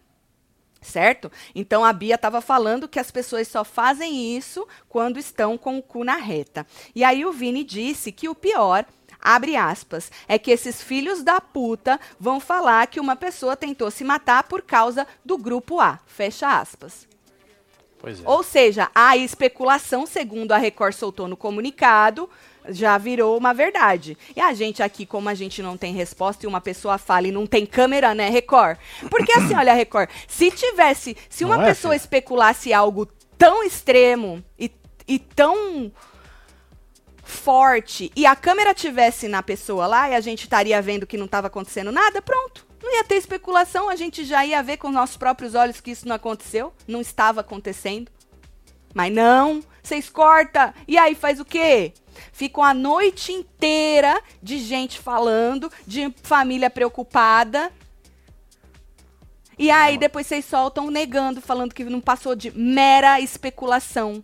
[0.83, 1.31] Certo?
[1.55, 5.81] Então a Bia estava falando que as pessoas só fazem isso quando estão com o
[5.81, 6.67] cu na reta.
[6.93, 8.85] E aí o Vini disse que o pior,
[9.19, 14.03] abre aspas, é que esses filhos da puta vão falar que uma pessoa tentou se
[14.03, 15.99] matar por causa do grupo A.
[16.05, 17.07] Fecha aspas.
[18.03, 18.13] É.
[18.25, 22.29] Ou seja, a especulação, segundo a Record soltou no comunicado,
[22.69, 24.17] já virou uma verdade.
[24.35, 27.31] E a gente aqui, como a gente não tem resposta e uma pessoa fala e
[27.31, 28.77] não tem câmera, né, Record?
[29.09, 32.01] Porque assim, olha, Record, se tivesse, se uma é, pessoa filho?
[32.01, 33.05] especulasse algo
[33.37, 34.71] tão extremo e,
[35.07, 35.91] e tão
[37.23, 41.25] forte e a câmera tivesse na pessoa lá e a gente estaria vendo que não
[41.25, 42.65] estava acontecendo nada, pronto.
[42.81, 45.91] Não ia ter especulação, a gente já ia ver com os nossos próprios olhos que
[45.91, 48.11] isso não aconteceu, não estava acontecendo.
[48.93, 50.73] Mas não, vocês cortam.
[50.87, 51.93] E aí faz o quê?
[52.31, 57.71] Ficam a noite inteira de gente falando, de família preocupada.
[59.57, 64.23] E aí depois vocês soltam negando, falando que não passou de mera especulação.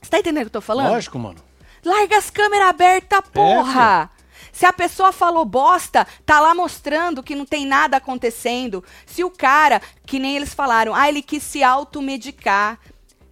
[0.00, 0.90] Você tá entendendo o que eu tô falando?
[0.90, 1.38] Lógico, mano.
[1.84, 4.10] Larga as câmeras abertas, porra!
[4.52, 8.82] Se a pessoa falou bosta, tá lá mostrando que não tem nada acontecendo.
[9.06, 12.78] Se o cara, que nem eles falaram, ah, ele quis se automedicar.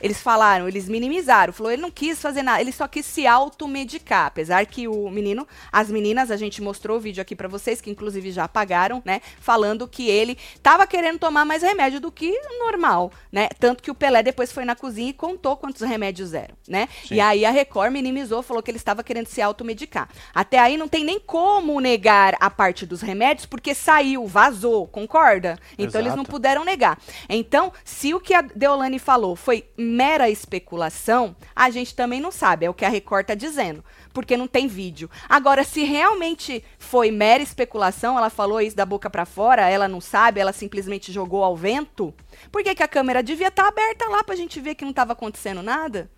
[0.00, 1.52] Eles falaram, eles minimizaram.
[1.52, 4.26] Falou, ele não quis fazer nada, ele só quis se automedicar.
[4.26, 7.90] Apesar que o menino, as meninas, a gente mostrou o vídeo aqui pra vocês, que
[7.90, 9.20] inclusive já apagaram, né?
[9.40, 13.48] Falando que ele tava querendo tomar mais remédio do que o normal, né?
[13.58, 16.88] Tanto que o Pelé depois foi na cozinha e contou quantos remédios eram, né?
[17.06, 17.14] Sim.
[17.14, 20.08] E aí a Record minimizou, falou que ele estava querendo se automedicar.
[20.34, 25.58] Até aí não tem nem como negar a parte dos remédios, porque saiu, vazou, concorda?
[25.78, 26.30] Então eles não Exato.
[26.30, 26.98] puderam negar.
[27.28, 32.66] Então, se o que a Deolane falou foi mera especulação, a gente também não sabe,
[32.66, 35.10] é o que a Record tá dizendo, porque não tem vídeo.
[35.28, 40.00] Agora, se realmente foi mera especulação, ela falou isso da boca pra fora, ela não
[40.00, 42.12] sabe, ela simplesmente jogou ao vento,
[42.50, 45.12] por que, que a câmera devia estar aberta lá pra gente ver que não tava
[45.12, 46.10] acontecendo nada?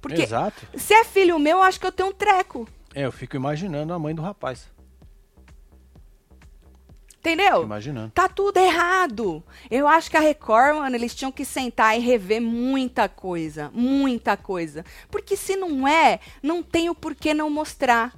[0.00, 0.66] Porque Exato.
[0.76, 2.68] se é filho meu, eu acho que eu tenho um treco.
[2.94, 4.68] É, eu fico imaginando a mãe do rapaz.
[7.24, 7.62] Entendeu?
[7.62, 8.10] Imaginando.
[8.10, 9.42] Tá tudo errado.
[9.70, 13.70] Eu acho que a Record, mano, eles tinham que sentar e rever muita coisa.
[13.72, 14.84] Muita coisa.
[15.10, 18.12] Porque se não é, não tem o porquê não mostrar.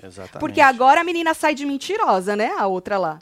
[0.00, 0.38] Exatamente.
[0.38, 2.52] Porque agora a menina sai de mentirosa, né?
[2.56, 3.18] A outra lá.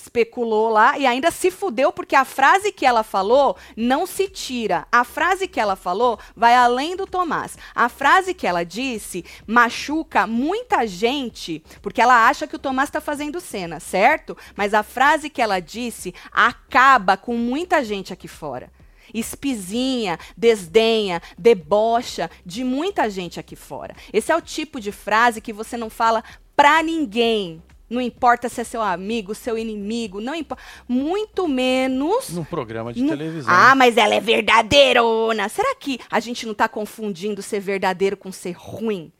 [0.00, 4.86] Especulou lá e ainda se fudeu porque a frase que ela falou não se tira.
[4.92, 7.58] A frase que ela falou vai além do Tomás.
[7.74, 13.00] A frase que ela disse machuca muita gente porque ela acha que o Tomás está
[13.00, 14.36] fazendo cena, certo?
[14.54, 18.70] Mas a frase que ela disse acaba com muita gente aqui fora
[19.12, 23.96] espizinha, desdenha, debocha de muita gente aqui fora.
[24.12, 26.22] Esse é o tipo de frase que você não fala
[26.54, 27.62] pra ninguém.
[27.90, 30.62] Não importa se é seu amigo, seu inimigo, não importa.
[30.86, 32.28] Muito menos.
[32.30, 33.52] Num programa de no- televisão.
[33.52, 35.48] Ah, mas ela é verdadeirona.
[35.48, 39.10] Será que a gente não tá confundindo ser verdadeiro com ser ruim?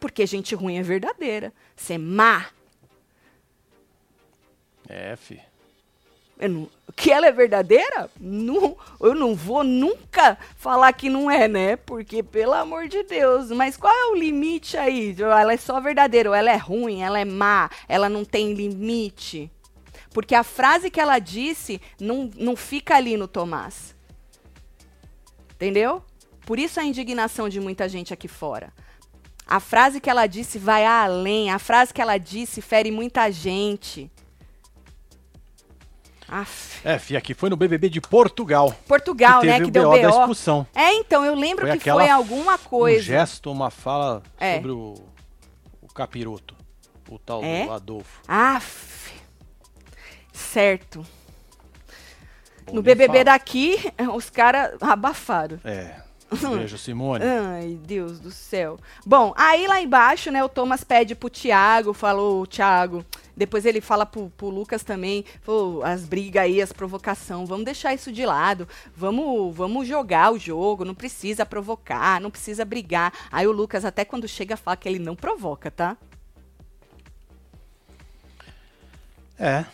[0.00, 1.52] Porque gente ruim é verdadeira.
[1.76, 2.46] Ser má
[4.88, 5.40] É, fi.
[6.46, 8.10] Não- que ela é verdadeira?
[8.20, 11.76] Não, eu não vou nunca falar que não é, né?
[11.76, 15.14] Porque, pelo amor de Deus, mas qual é o limite aí?
[15.18, 19.50] Ela é só verdadeira, ou ela é ruim, ela é má, ela não tem limite.
[20.12, 23.94] Porque a frase que ela disse não, não fica ali no Tomás.
[25.54, 26.02] Entendeu?
[26.44, 28.72] Por isso a indignação de muita gente aqui fora.
[29.46, 34.10] A frase que ela disse vai além, a frase que ela disse fere muita gente.
[36.28, 36.86] Aff.
[36.86, 38.74] É, fi, aqui foi no BBB de Portugal.
[38.86, 39.58] Portugal, que né?
[39.60, 40.18] Que o deu BO da BO.
[40.20, 40.66] expulsão.
[40.74, 43.02] É, então, eu lembro Foi que aquela foi alguma Um coisa.
[43.02, 44.56] gesto, uma fala É.
[44.56, 44.94] sobre o,
[45.80, 46.54] o capiroto.
[47.10, 47.64] O tal É?
[47.64, 48.20] do Adolfo.
[48.28, 49.12] Aff.
[50.32, 51.04] Certo.
[52.66, 53.24] Bom, No BBB fala.
[53.24, 53.76] daqui,
[54.14, 55.58] os caras abafaram.
[55.64, 55.94] É.
[56.58, 57.24] Beijo, Simone.
[57.24, 58.78] Ai, Deus do céu.
[59.06, 63.02] Bom, aí lá embaixo, né, o Thomas pede pro Thiago, falou, Thiago.
[63.38, 65.24] Depois ele fala pro, pro Lucas também,
[65.84, 70.84] as brigas aí, as provocação, vamos deixar isso de lado, vamos, vamos jogar o jogo,
[70.84, 73.12] não precisa provocar, não precisa brigar.
[73.30, 75.96] Aí o Lucas, até quando chega, fala que ele não provoca, tá?
[79.38, 79.64] É.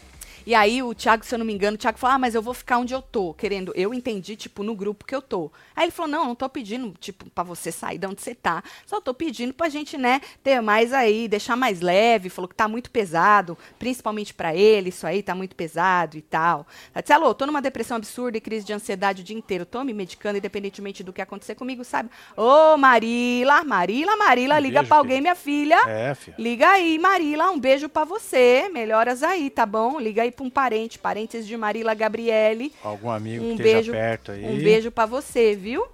[0.47, 2.43] E aí o Thiago, se eu não me engano, o Thiago falou: Ah, mas eu
[2.43, 3.73] vou ficar onde eu tô, querendo.
[3.75, 5.51] Eu entendi, tipo, no grupo que eu tô.
[5.75, 8.63] Aí ele falou: Não, não tô pedindo, tipo, pra você sair de onde você tá.
[8.87, 12.29] Só tô pedindo pra gente, né, ter mais aí, deixar mais leve.
[12.29, 16.67] Falou que tá muito pesado, principalmente pra ele, isso aí tá muito pesado e tal.
[16.95, 19.65] Ela disse: Alô, tô numa depressão absurda e crise de ansiedade o dia inteiro.
[19.65, 22.11] Tô me medicando, independentemente do que acontecer comigo, sabe?
[22.37, 25.23] Ô, Marila, Marila, Marila, Um liga beijo, pra alguém, querida.
[25.23, 25.79] minha filha.
[25.89, 26.37] É, filha.
[26.39, 28.69] Liga aí, Marila, um beijo pra você.
[28.73, 29.99] Melhoras aí, tá bom?
[29.99, 32.73] Liga aí pra um parente, parentes de Marila Gabriele.
[32.83, 34.45] Algum amigo Um que beijo, esteja perto aí.
[34.45, 35.87] um beijo pra você, viu?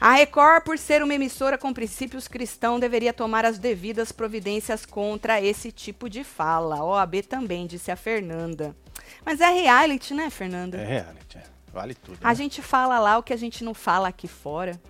[0.00, 5.40] A Record, por ser uma emissora com princípios cristãos, deveria tomar as devidas providências contra
[5.40, 6.82] esse tipo de fala.
[6.82, 8.74] OAB também, disse a Fernanda.
[9.26, 10.78] Mas é reality, né, Fernanda?
[10.78, 11.36] É reality.
[11.36, 11.42] é.
[11.72, 12.18] Vale tudo.
[12.24, 12.34] A né?
[12.34, 14.80] gente fala lá o que a gente não fala aqui fora.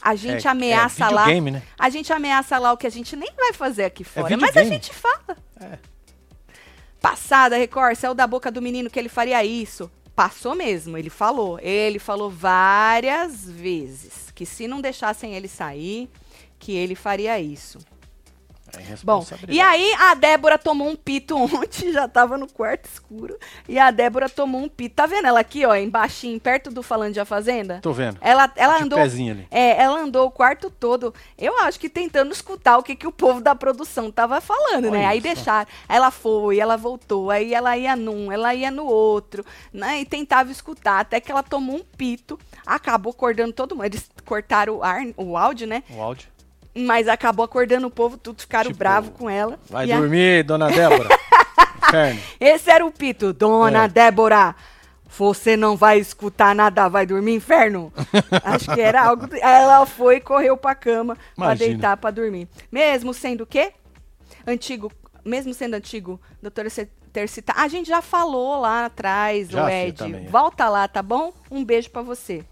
[0.00, 1.26] A gente É- ameaça é lá.
[1.26, 1.62] né?
[1.78, 4.36] A gente ameaça lá o que a gente nem vai fazer aqui fora.
[4.36, 5.36] mas a gente fala.
[5.60, 5.78] É.
[7.02, 9.90] Passada, Record, saiu da boca do menino que ele faria isso.
[10.14, 11.58] Passou mesmo, ele falou.
[11.60, 16.08] Ele falou várias vezes que se não deixassem ele sair,
[16.60, 17.80] que ele faria isso.
[18.78, 23.38] É Bom, e aí a Débora tomou um pito ontem, já tava no quarto escuro,
[23.68, 24.94] e a Débora tomou um pito.
[24.94, 27.80] Tá vendo ela aqui, ó, embaixinho, perto do Falando de A Fazenda?
[27.82, 28.18] Tô vendo.
[28.20, 28.98] Ela, ela De andou.
[28.98, 29.46] pezinho ali.
[29.50, 31.14] É, ela andou o quarto todo.
[31.36, 35.00] Eu acho que tentando escutar o que, que o povo da produção tava falando, né?
[35.00, 35.22] Olha Aí só.
[35.22, 35.68] deixar.
[35.88, 40.00] Ela foi, ela voltou, aí ela ia num, ela ia no outro, né?
[40.00, 43.84] E tentava escutar, até que ela tomou um pito, acabou acordando todo mundo.
[43.84, 45.82] Eles cortaram o, ar, o áudio, né?
[45.90, 46.28] O áudio.
[46.74, 49.58] Mas acabou acordando o povo, tudo ficaram Tipo, bravos com ela.
[49.68, 51.08] Vai E a- dormir, dona Débora.
[51.88, 52.20] Inferno.
[52.40, 53.32] Esse era o pito.
[53.34, 53.88] Dona É.
[53.88, 54.54] Débora,
[55.06, 57.92] você não vai escutar nada, vai dormir, inferno?
[58.42, 59.28] Acho que era algo.
[59.36, 61.68] Ela foi e correu pra cama pra Imagina.
[61.70, 62.48] deitar pra dormir.
[62.70, 63.72] Mesmo sendo o quê?
[64.46, 64.90] Antigo.
[65.24, 66.68] Mesmo sendo antigo, doutora
[67.12, 67.60] ter citado.
[67.60, 69.98] A gente já falou lá atrás, Já, o Ed.
[69.98, 70.28] também, é.
[70.30, 71.32] Volta lá, tá bom?
[71.50, 72.42] Um beijo pra você.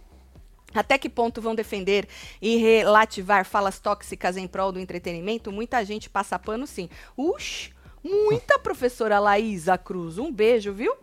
[0.75, 2.07] Até que ponto vão defender
[2.41, 5.51] e relativar falas tóxicas em prol do entretenimento?
[5.51, 6.89] Muita gente passa pano, sim.
[7.17, 7.73] Uxi,
[8.05, 10.19] muita professora Laísa Cruz.
[10.19, 10.95] Um beijo, viu?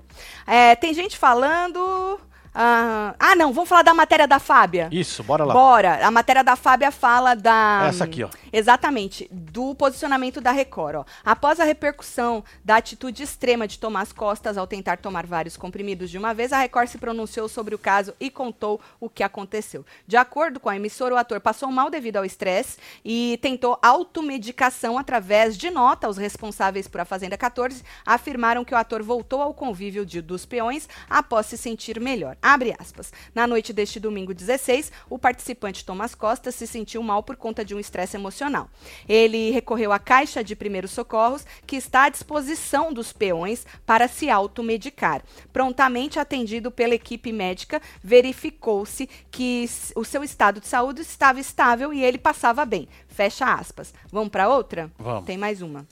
[0.45, 2.19] É, tem gente falando.
[2.53, 4.89] Ah, ah, não, vamos falar da matéria da Fábia.
[4.91, 5.53] Isso, bora lá.
[5.53, 6.05] Bora.
[6.05, 7.85] A matéria da Fábia fala da.
[7.87, 8.29] Essa aqui, ó.
[8.51, 10.95] Exatamente, do posicionamento da Record.
[10.95, 11.05] Ó.
[11.23, 16.17] Após a repercussão da atitude extrema de Tomás Costas ao tentar tomar vários comprimidos de
[16.17, 19.85] uma vez, a Record se pronunciou sobre o caso e contou o que aconteceu.
[20.07, 24.97] De acordo com a emissora, o ator passou mal devido ao estresse e tentou automedicação
[24.97, 26.09] através de nota.
[26.09, 30.45] Os responsáveis por A Fazenda 14 afirmaram que o ator voltou ao convívio de, dos
[30.45, 32.37] peões após se sentir melhor.
[32.47, 33.11] Abre aspas.
[33.35, 37.75] Na noite deste domingo 16, o participante Tomás Costa se sentiu mal por conta de
[37.75, 38.69] um estresse emocional.
[39.05, 44.29] Ele recorreu à caixa de primeiros socorros, que está à disposição dos peões para se
[44.29, 45.23] automedicar.
[45.51, 52.01] Prontamente atendido pela equipe médica, verificou-se que o seu estado de saúde estava estável e
[52.01, 52.87] ele passava bem.
[53.09, 53.93] Fecha aspas.
[54.09, 54.89] Vamos para outra?
[54.97, 55.25] Vamos.
[55.25, 55.85] Tem mais uma.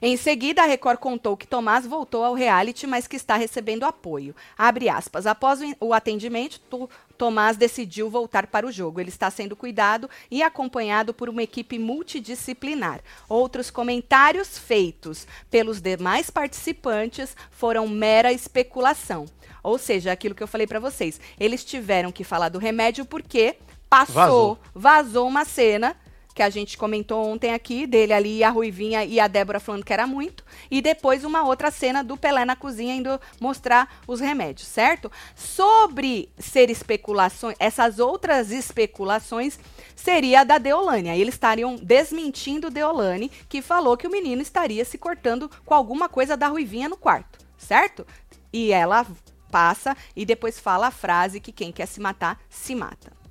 [0.00, 4.34] Em seguida, a Record contou que Tomás voltou ao reality, mas que está recebendo apoio.
[4.56, 5.26] Abre aspas.
[5.26, 9.00] Após o, atendimento, tu- Tomás decidiu voltar para o jogo.
[9.00, 13.00] Ele está sendo cuidado e acompanhado por uma equipe multidisciplinar.
[13.28, 19.26] Outros comentários feitos pelos demais participantes foram mera especulação.
[19.62, 21.20] Ou seja, aquilo que eu falei para vocês.
[21.38, 23.56] Eles tiveram que falar do remédio porque
[23.88, 24.58] passou, Vazou.
[24.74, 25.96] vazou uma cena
[26.34, 29.92] que a gente comentou ontem aqui, dele ali, a Ruivinha e a Débora falando que
[29.92, 34.66] era muito, e depois uma outra cena do Pelé na cozinha indo mostrar os remédios,
[34.66, 35.10] certo?
[35.34, 39.58] Sobre ser especulações, essas outras especulações
[39.94, 41.10] seria da Deolane.
[41.10, 46.08] Aí eles estariam desmentindo Deolane, que falou que o menino estaria se cortando com alguma
[46.08, 48.06] coisa da Ruivinha no quarto, certo?
[48.52, 49.06] E ela
[49.50, 53.21] passa e depois fala a frase que quem quer se matar, se mata.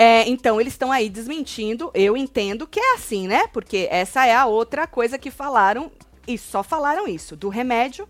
[0.00, 1.90] É, então, eles estão aí desmentindo.
[1.92, 3.48] Eu entendo que é assim, né?
[3.48, 5.90] Porque essa é a outra coisa que falaram,
[6.24, 8.06] e só falaram isso, do remédio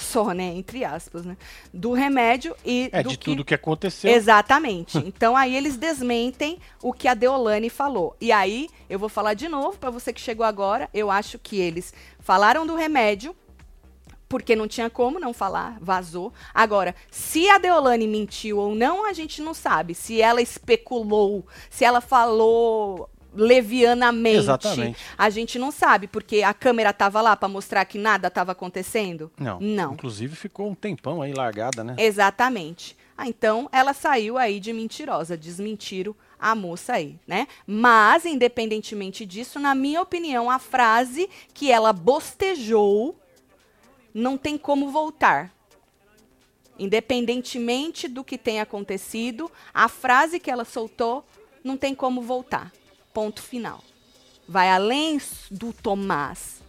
[0.00, 1.36] só, né, entre aspas, né,
[1.72, 3.24] do remédio e É, do de que...
[3.26, 4.10] tudo que aconteceu.
[4.10, 4.96] Exatamente.
[4.98, 8.16] Então aí eles desmentem o que a Deolane falou.
[8.20, 10.88] E aí eu vou falar de novo para você que chegou agora.
[10.94, 13.36] Eu acho que eles falaram do remédio
[14.30, 16.32] porque não tinha como não falar, vazou.
[16.54, 19.92] Agora, se a Deolane mentiu ou não, a gente não sabe.
[19.92, 24.98] Se ela especulou, se ela falou levianamente, Exatamente.
[25.18, 29.32] a gente não sabe, porque a câmera tava lá para mostrar que nada estava acontecendo.
[29.36, 29.58] Não.
[29.60, 29.94] Não.
[29.94, 31.96] Inclusive ficou um tempão aí largada, né?
[31.98, 32.96] Exatamente.
[33.18, 37.48] Ah, então ela saiu aí de mentirosa, desmentiram a moça aí, né?
[37.66, 43.19] Mas, independentemente disso, na minha opinião, a frase que ela bostejou
[44.14, 45.52] não tem como voltar.
[46.78, 51.24] Independentemente do que tenha acontecido, a frase que ela soltou
[51.62, 52.72] não tem como voltar.
[53.12, 53.82] Ponto final.
[54.48, 55.20] Vai além
[55.50, 56.62] do Tomás,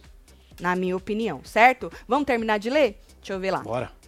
[0.60, 1.90] na minha opinião, certo?
[2.06, 3.00] Vamos terminar de ler?
[3.18, 3.60] Deixa eu ver lá.
[3.60, 4.01] Bora.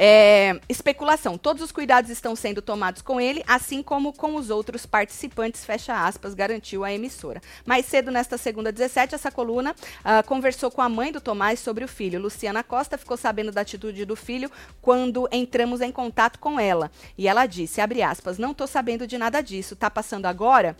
[0.00, 1.36] É, especulação.
[1.36, 6.06] Todos os cuidados estão sendo tomados com ele, assim como com os outros participantes, fecha
[6.06, 7.42] aspas, garantiu a emissora.
[7.66, 11.84] Mais cedo, nesta segunda 17, essa coluna ah, conversou com a mãe do Tomás sobre
[11.84, 12.20] o filho.
[12.20, 14.48] Luciana Costa ficou sabendo da atitude do filho
[14.80, 16.92] quando entramos em contato com ela.
[17.16, 20.76] E ela disse, abre aspas, não tô sabendo de nada disso, tá passando agora?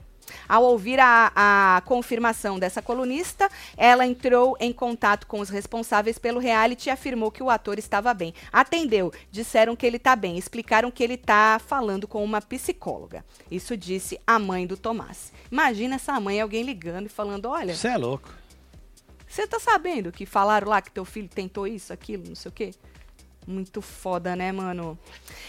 [0.49, 6.41] Ao ouvir a, a confirmação dessa colunista, ela entrou em contato com os responsáveis pelo
[6.41, 8.35] reality e afirmou que o ator estava bem.
[8.53, 13.25] Atendeu, disseram que ele está bem, explicaram que ele está falando com uma psicóloga.
[13.51, 15.33] Isso disse a mãe do Tomás.
[15.51, 18.29] Imagina essa mãe, alguém ligando e falando: Olha, Você é louco.
[19.27, 22.53] você tá sabendo que falaram lá que teu filho tentou isso, aquilo, não sei o
[22.53, 22.71] quê?
[23.49, 24.99] Muito foda, né, mano?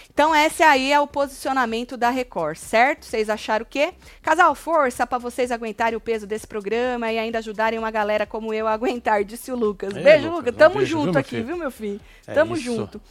[0.10, 3.06] Então, esse aí é o posicionamento da Record, certo?
[3.06, 3.94] Vocês acharam o quê?
[4.22, 8.54] Casal, força pra vocês aguentarem o peso desse programa e ainda ajudarem uma galera como
[8.54, 9.94] eu a aguentar, disse o Lucas.
[9.94, 10.56] É, beijo, Lucas, Lucas.
[10.56, 11.46] Tamo beijo, junto viu, aqui, filho?
[11.46, 12.00] viu, meu filho?
[12.26, 12.64] É Tamo isso.
[12.64, 13.02] junto.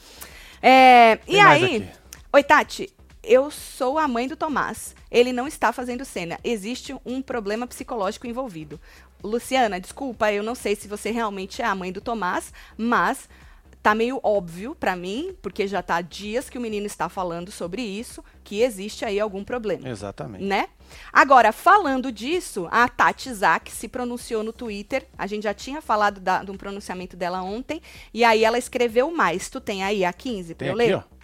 [0.62, 1.88] É, e aí, aqui.
[2.32, 2.90] oi, Tati,
[3.22, 4.96] eu sou a mãe do Tomás.
[5.10, 6.38] Ele não está fazendo cena.
[6.42, 8.80] Existe um problema psicológico envolvido.
[9.22, 13.28] Luciana, desculpa, eu não sei se você realmente é a mãe do Tomás, mas
[13.82, 17.50] tá meio óbvio pra mim, porque já tá há dias que o menino está falando
[17.50, 20.44] sobre isso, que existe aí algum problema Exatamente.
[20.44, 20.68] né?
[21.12, 25.06] Agora, falando disso, a Tati Zak se pronunciou no Twitter.
[25.18, 27.80] A gente já tinha falado da, de um pronunciamento dela ontem.
[28.12, 29.50] E aí ela escreveu mais.
[29.50, 30.94] Tu tem aí a 15 pra Tem eu aqui, ler?
[30.96, 31.17] ó.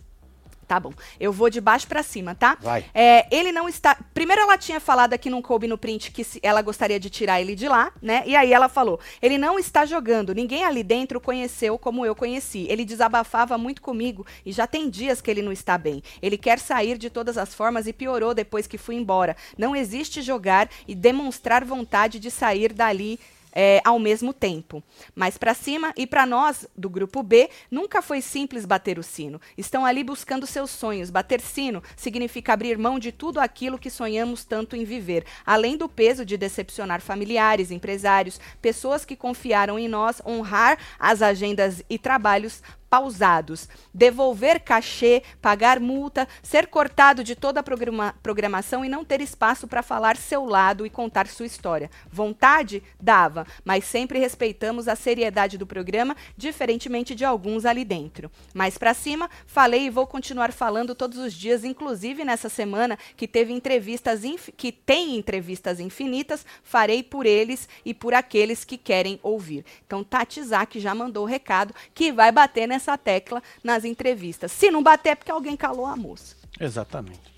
[0.66, 0.92] Tá bom.
[1.20, 2.56] Eu vou de baixo pra cima, tá?
[2.60, 2.84] Vai.
[2.94, 3.96] É, ele não está.
[4.12, 7.40] Primeiro, ela tinha falado aqui não coube no print que se- ela gostaria de tirar
[7.40, 8.22] ele de lá, né?
[8.26, 10.34] E aí ela falou: ele não está jogando.
[10.34, 12.66] Ninguém ali dentro conheceu como eu conheci.
[12.68, 16.02] Ele desabafava muito comigo e já tem dias que ele não está bem.
[16.22, 19.36] Ele quer sair de todas as formas e piorou depois que fui embora.
[19.58, 23.18] Não existe jogar e demonstrar vontade de sair dali
[23.54, 24.82] é, ao mesmo tempo.
[25.14, 29.40] Mas para cima e para nós, do grupo B, nunca foi simples bater o sino.
[29.56, 31.10] Estão ali buscando seus sonhos.
[31.10, 35.88] Bater sino significa abrir mão de tudo aquilo que sonhamos tanto em viver, além do
[35.88, 42.62] peso de decepcionar familiares, empresários, pessoas que confiaram em nós, honrar as agendas e trabalhos
[42.94, 49.20] pausados, devolver cachê, pagar multa, ser cortado de toda a programa- programação e não ter
[49.20, 51.90] espaço para falar seu lado e contar sua história.
[52.08, 52.84] Vontade?
[53.00, 58.30] Dava, mas sempre respeitamos a seriedade do programa, diferentemente de alguns ali dentro.
[58.54, 63.26] Mais para cima, falei e vou continuar falando todos os dias, inclusive nessa semana que
[63.26, 64.20] teve entrevistas
[64.56, 69.64] que tem entrevistas infinitas, farei por eles e por aqueles que querem ouvir.
[69.84, 74.52] Então, Tati Zak já mandou o recado que vai bater nessa tecla nas entrevistas.
[74.52, 76.36] Se não bater, é porque alguém calou a moça.
[76.60, 77.34] Exatamente.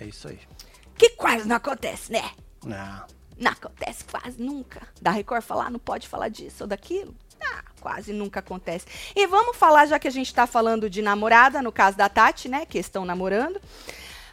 [0.00, 0.38] É isso aí.
[0.96, 2.30] Que quase não acontece, né?
[2.64, 3.06] Não.
[3.38, 4.82] Não acontece quase nunca.
[5.00, 7.14] Da Record falar, não pode falar disso ou daquilo.
[7.42, 8.86] Ah, quase nunca acontece.
[9.16, 12.48] E vamos falar, já que a gente está falando de namorada, no caso da Tati,
[12.48, 12.66] né?
[12.66, 13.60] Que estão namorando.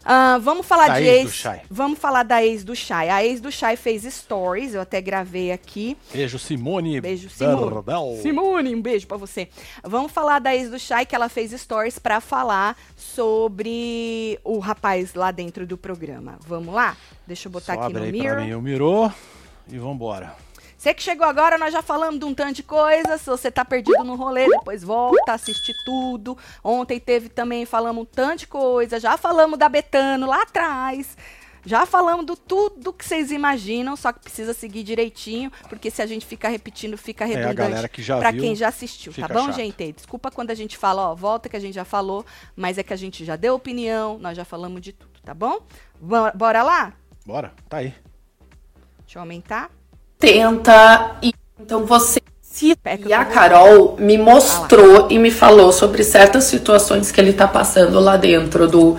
[0.10, 1.62] Ah, vamos falar Da de ex ex.
[1.70, 3.10] Vamos falar da ex do Shai.
[3.10, 5.98] A ex do Shai fez stories, eu até gravei aqui.
[6.14, 7.02] Beijo, Simone.
[7.02, 8.22] Beijo, Simone.
[8.22, 9.50] Simone, um beijo pra você.
[9.84, 15.14] Vamos falar da ex do Shai, que ela fez stories pra falar sobre o rapaz
[15.14, 16.40] lá dentro do programa.
[16.48, 16.96] Vamos lá?
[17.28, 18.36] Deixa eu botar Só aqui abre no aí mirror.
[18.38, 19.12] pra mim o mirô
[19.70, 20.47] e vambora.
[20.78, 23.18] Você que chegou agora, nós já falamos de um tanto de coisa.
[23.18, 26.38] Se você tá perdido no rolê, depois volta, assiste tudo.
[26.64, 29.00] Ontem teve também, falamos um tanto de coisa.
[29.00, 31.18] Já falamos da Betano lá atrás.
[31.66, 36.06] Já falamos do tudo que vocês imaginam, só que precisa seguir direitinho, porque se a
[36.06, 38.02] gente ficar repetindo, fica É, redundante galera que
[38.32, 39.56] viu, quem já assistiu, tá bom, chato.
[39.56, 39.92] gente?
[39.92, 42.26] Desculpa quando a gente fala, ó, volta que a gente já falou,
[42.56, 45.60] mas é que a gente já deu opinião, nós já falamos de tudo, tá bom?
[46.00, 46.94] Bora- Bora lá?
[47.26, 47.94] Bora, tá aí.
[49.00, 49.70] Deixa eu aumentar.
[50.20, 51.18] Tenta.
[51.22, 52.22] e- Então você
[53.10, 58.00] E a Carol me mostrou e me falou sobre certas situações que ele tá passando
[58.00, 58.98] lá dentro do,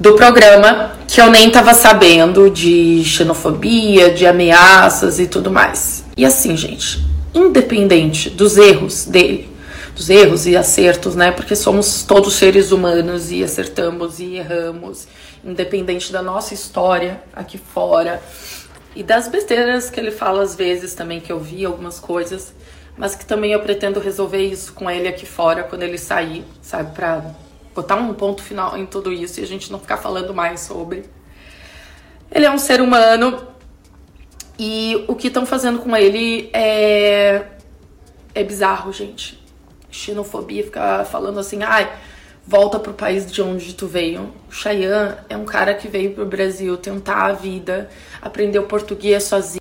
[0.00, 6.04] do programa que eu nem tava sabendo de xenofobia, de ameaças e tudo mais.
[6.16, 9.48] E assim, gente, independente dos erros dele,
[9.94, 11.30] dos erros e acertos, né?
[11.30, 15.06] Porque somos todos seres humanos e acertamos e erramos,
[15.44, 18.20] independente da nossa história aqui fora
[18.96, 22.54] e das besteiras que ele fala às vezes também que eu vi algumas coisas,
[22.96, 26.94] mas que também eu pretendo resolver isso com ele aqui fora quando ele sair, sabe,
[26.94, 27.34] para
[27.74, 31.04] botar um ponto final em tudo isso e a gente não ficar falando mais sobre.
[32.32, 33.46] Ele é um ser humano
[34.58, 37.48] e o que estão fazendo com ele é
[38.34, 39.42] é bizarro, gente.
[39.90, 41.90] Xenofobia, ficar falando assim, ai,
[42.46, 44.32] volta pro país de onde tu veio.
[44.48, 47.90] O Cheyenne é um cara que veio pro Brasil tentar a vida,
[48.22, 49.60] aprendeu português sozinho,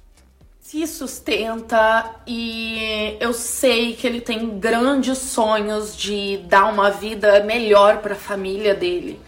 [0.60, 8.00] se sustenta e eu sei que ele tem grandes sonhos de dar uma vida melhor
[8.00, 9.20] para a família dele,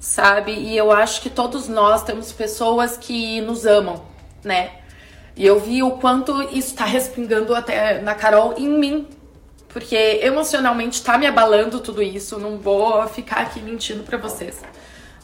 [0.00, 0.52] sabe?
[0.52, 4.02] E eu acho que todos nós temos pessoas que nos amam,
[4.42, 4.72] né?
[5.36, 9.08] E eu vi o quanto isso tá respingando até na Carol em mim.
[9.74, 12.38] Porque emocionalmente tá me abalando tudo isso.
[12.38, 14.62] Não vou ficar aqui mentindo para vocês.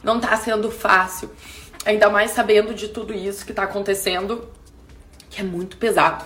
[0.03, 1.31] Não tá sendo fácil.
[1.85, 4.49] Ainda mais sabendo de tudo isso que tá acontecendo.
[5.29, 6.25] Que é muito pesado.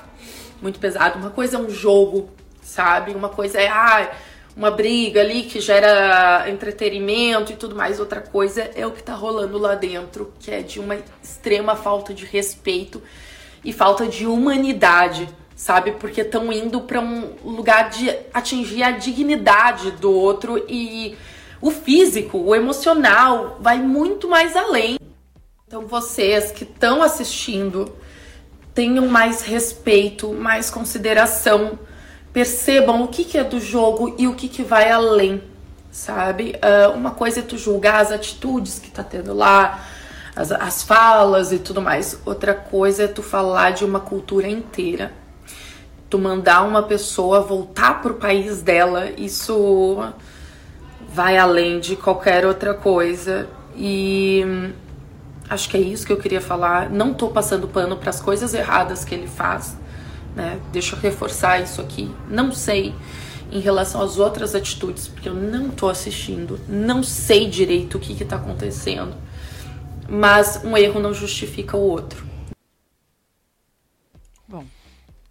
[0.60, 1.20] Muito pesado.
[1.20, 2.32] Uma coisa é um jogo,
[2.64, 3.12] sabe?
[3.12, 3.68] Uma coisa é.
[3.68, 4.12] Ah,
[4.58, 8.00] uma briga ali que gera entretenimento e tudo mais.
[8.00, 12.12] Outra coisa é o que tá rolando lá dentro, que é de uma extrema falta
[12.12, 13.04] de respeito
[13.64, 15.94] e falta de humanidade, sabe?
[15.94, 21.18] Porque estão indo para um lugar de atingir a dignidade do outro e
[21.62, 25.00] o físico, o emocional vai muito mais além.
[25.66, 27.96] Então vocês que estão assistindo,
[28.74, 31.80] tenham mais respeito, mais consideração,
[32.34, 35.42] percebam o que, que é do jogo e o que, que vai além,
[35.92, 36.56] sabe?
[36.58, 39.86] Uh, uma coisa é tu julgar as atitudes que tá tendo lá,
[40.36, 42.20] as, as falas e tudo mais.
[42.26, 45.25] Outra coisa é tu falar de uma cultura inteira.
[46.16, 50.02] Tu mandar uma pessoa voltar pro país dela, isso
[51.10, 53.50] vai além de qualquer outra coisa.
[53.76, 54.72] E
[55.50, 56.90] acho que é isso que eu queria falar.
[56.90, 59.78] Não tô passando pano para as coisas erradas que ele faz,
[60.34, 60.58] né?
[60.72, 62.10] Deixa eu reforçar isso aqui.
[62.30, 62.96] Não sei
[63.52, 68.16] em relação às outras atitudes, porque eu não tô assistindo, não sei direito o que
[68.16, 69.14] que tá acontecendo
[70.08, 72.26] mas um erro não justifica o outro.
[74.48, 74.64] Bom,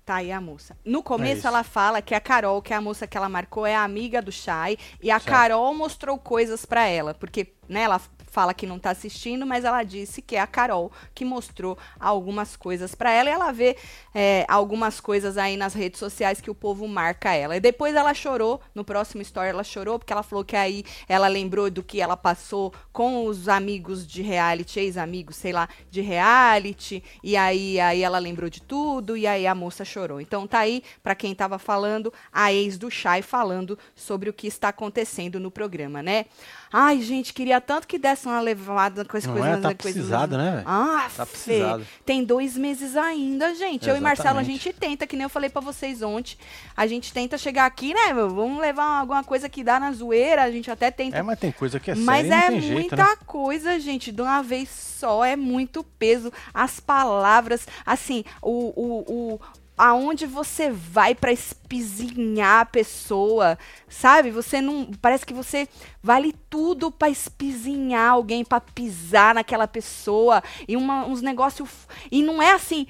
[0.05, 0.77] tá aí a moça.
[0.85, 3.67] No começo é ela fala que a Carol, que é a moça que ela marcou,
[3.67, 5.31] é amiga do Chay e a certo.
[5.31, 8.01] Carol mostrou coisas para ela, porque né, ela
[8.35, 12.57] fala que não está assistindo, mas ela disse que é a Carol que mostrou algumas
[12.57, 13.76] coisas para ela e ela vê
[14.12, 17.57] é, algumas coisas aí nas redes sociais que o povo marca ela.
[17.57, 21.28] E depois ela chorou, no próximo story ela chorou, porque ela falou que aí ela
[21.28, 27.05] lembrou do que ela passou com os amigos de reality, ex-amigos, sei lá, de reality,
[27.22, 30.20] e aí, aí ela lembrou de tudo, e aí a moça chorou.
[30.20, 34.49] Então tá aí, para quem estava falando, a ex do Chay falando sobre o que
[34.49, 36.26] está acontecendo no programa, né?
[36.72, 39.47] Ai, gente, queria tanto que desse uma levada com as coisas.
[39.47, 40.62] É, tá precisado, né?
[40.66, 41.87] Ah, tá precisado.
[42.05, 43.59] Tem dois meses ainda, gente.
[43.59, 43.89] Exatamente.
[43.89, 46.37] Eu e Marcelo, a gente tenta, que nem eu falei para vocês ontem.
[46.77, 48.12] A gente tenta chegar aqui, né?
[48.14, 50.43] Vamos levar alguma coisa que dá na zoeira.
[50.43, 51.16] A gente até tenta.
[51.16, 53.16] É, mas tem coisa que é Mas é muita né?
[53.27, 55.25] coisa, gente, de uma vez só.
[55.25, 56.33] É muito peso.
[56.53, 59.41] As palavras, assim, o, o, o
[59.77, 63.59] aonde você vai para espizinhar a pessoa,
[63.89, 64.31] sabe?
[64.31, 65.68] Você não, parece que você
[66.03, 71.68] vale tudo para espizinhar alguém, para pisar naquela pessoa e uma, uns negócios
[72.11, 72.87] e não é assim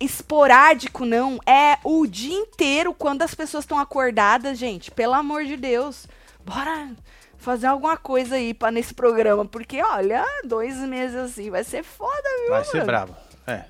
[0.00, 4.90] esporádico não, é o dia inteiro quando as pessoas estão acordadas, gente.
[4.90, 6.08] Pelo amor de Deus,
[6.44, 6.90] bora
[7.36, 12.28] fazer alguma coisa aí para nesse programa, porque olha, dois meses assim vai ser foda,
[12.40, 12.50] viu?
[12.50, 13.14] Vai ser brabo.
[13.46, 13.64] É.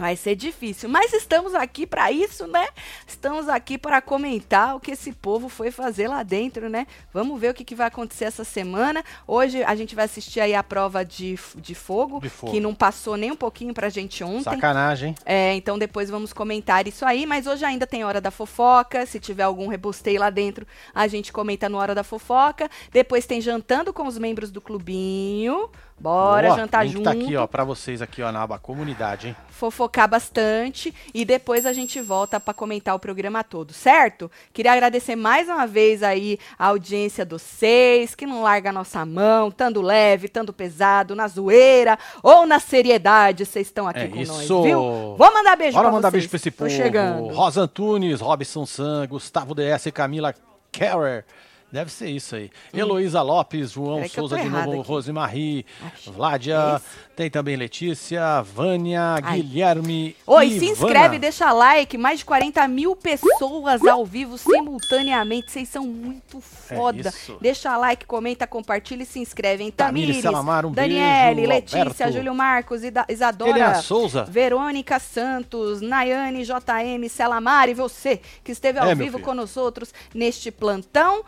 [0.00, 2.66] Vai ser difícil, mas estamos aqui para isso, né?
[3.06, 6.86] Estamos aqui para comentar o que esse povo foi fazer lá dentro, né?
[7.12, 9.04] Vamos ver o que, que vai acontecer essa semana.
[9.26, 12.50] Hoje a gente vai assistir aí a prova de, de, fogo, de fogo.
[12.50, 14.44] que não passou nem um pouquinho pra gente ontem.
[14.44, 15.14] Sacanagem.
[15.26, 19.04] É, então depois vamos comentar isso aí, mas hoje ainda tem hora da fofoca.
[19.04, 22.70] Se tiver algum rebosteio lá dentro, a gente comenta no hora da fofoca.
[22.90, 25.68] Depois tem jantando com os membros do clubinho
[26.00, 27.04] Bora Boa, jantar junto.
[27.04, 29.36] tá aqui, ó, pra vocês aqui, ó, na aba comunidade, hein?
[29.50, 34.30] fofocar bastante e depois a gente volta para comentar o programa todo, certo?
[34.54, 39.04] Queria agradecer mais uma vez aí a audiência dos seis, que não larga a nossa
[39.04, 44.16] mão, tanto leve, tanto pesado, na zoeira ou na seriedade, vocês estão aqui É com
[44.16, 44.62] nós, isso.
[44.62, 44.80] viu?
[45.18, 46.22] Vou mandar beijo Bora pra mandar vocês.
[46.22, 46.70] beijo pra esse Tô povo.
[46.70, 47.28] chegando.
[47.34, 50.34] Rosa Antunes, Robson San, Gustavo DS, Camila
[50.72, 51.26] Kerrer.
[51.72, 52.50] Deve ser isso aí.
[52.74, 54.08] Heloísa Lopes, João Hum.
[54.08, 54.88] Souza de novo, aqui.
[54.88, 55.66] Rosemarie.
[56.06, 59.40] Vládia, É tem também Letícia, Vânia, Ai.
[59.42, 60.16] Guilherme.
[60.26, 61.96] Oi, se inscreve, deixa like.
[61.98, 65.50] Mais de 40 mil pessoas ao vivo simultaneamente.
[65.52, 67.08] Vocês são muito foda.
[67.08, 67.36] isso.
[67.40, 69.62] deixa like, comenta, compartilha e se inscreve.
[69.64, 69.70] Hein?
[69.70, 71.48] Tamires Salamar, um Daniele, beijo.
[71.48, 72.12] Letícia, Alberto.
[72.12, 73.74] Júlio Marcos, Ida- Isadora.
[73.82, 74.24] Souza.
[74.24, 79.92] Verônica Santos, Nayane, JM, Selamar e você que esteve ao É, vivo com nós outros
[80.14, 81.22] neste plantão.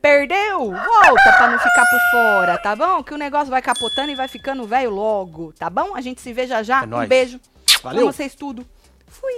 [0.00, 0.70] Perdeu?
[0.70, 3.02] Volta pra não ficar por fora, tá bom?
[3.02, 5.94] Que o negócio vai capotando e vai ficando velho logo, tá bom?
[5.96, 6.82] A gente se vê já já.
[6.82, 7.08] É um nóis.
[7.08, 7.40] beijo.
[7.82, 8.02] Valeu.
[8.02, 8.64] Amo vocês tudo.
[9.08, 9.32] Fui.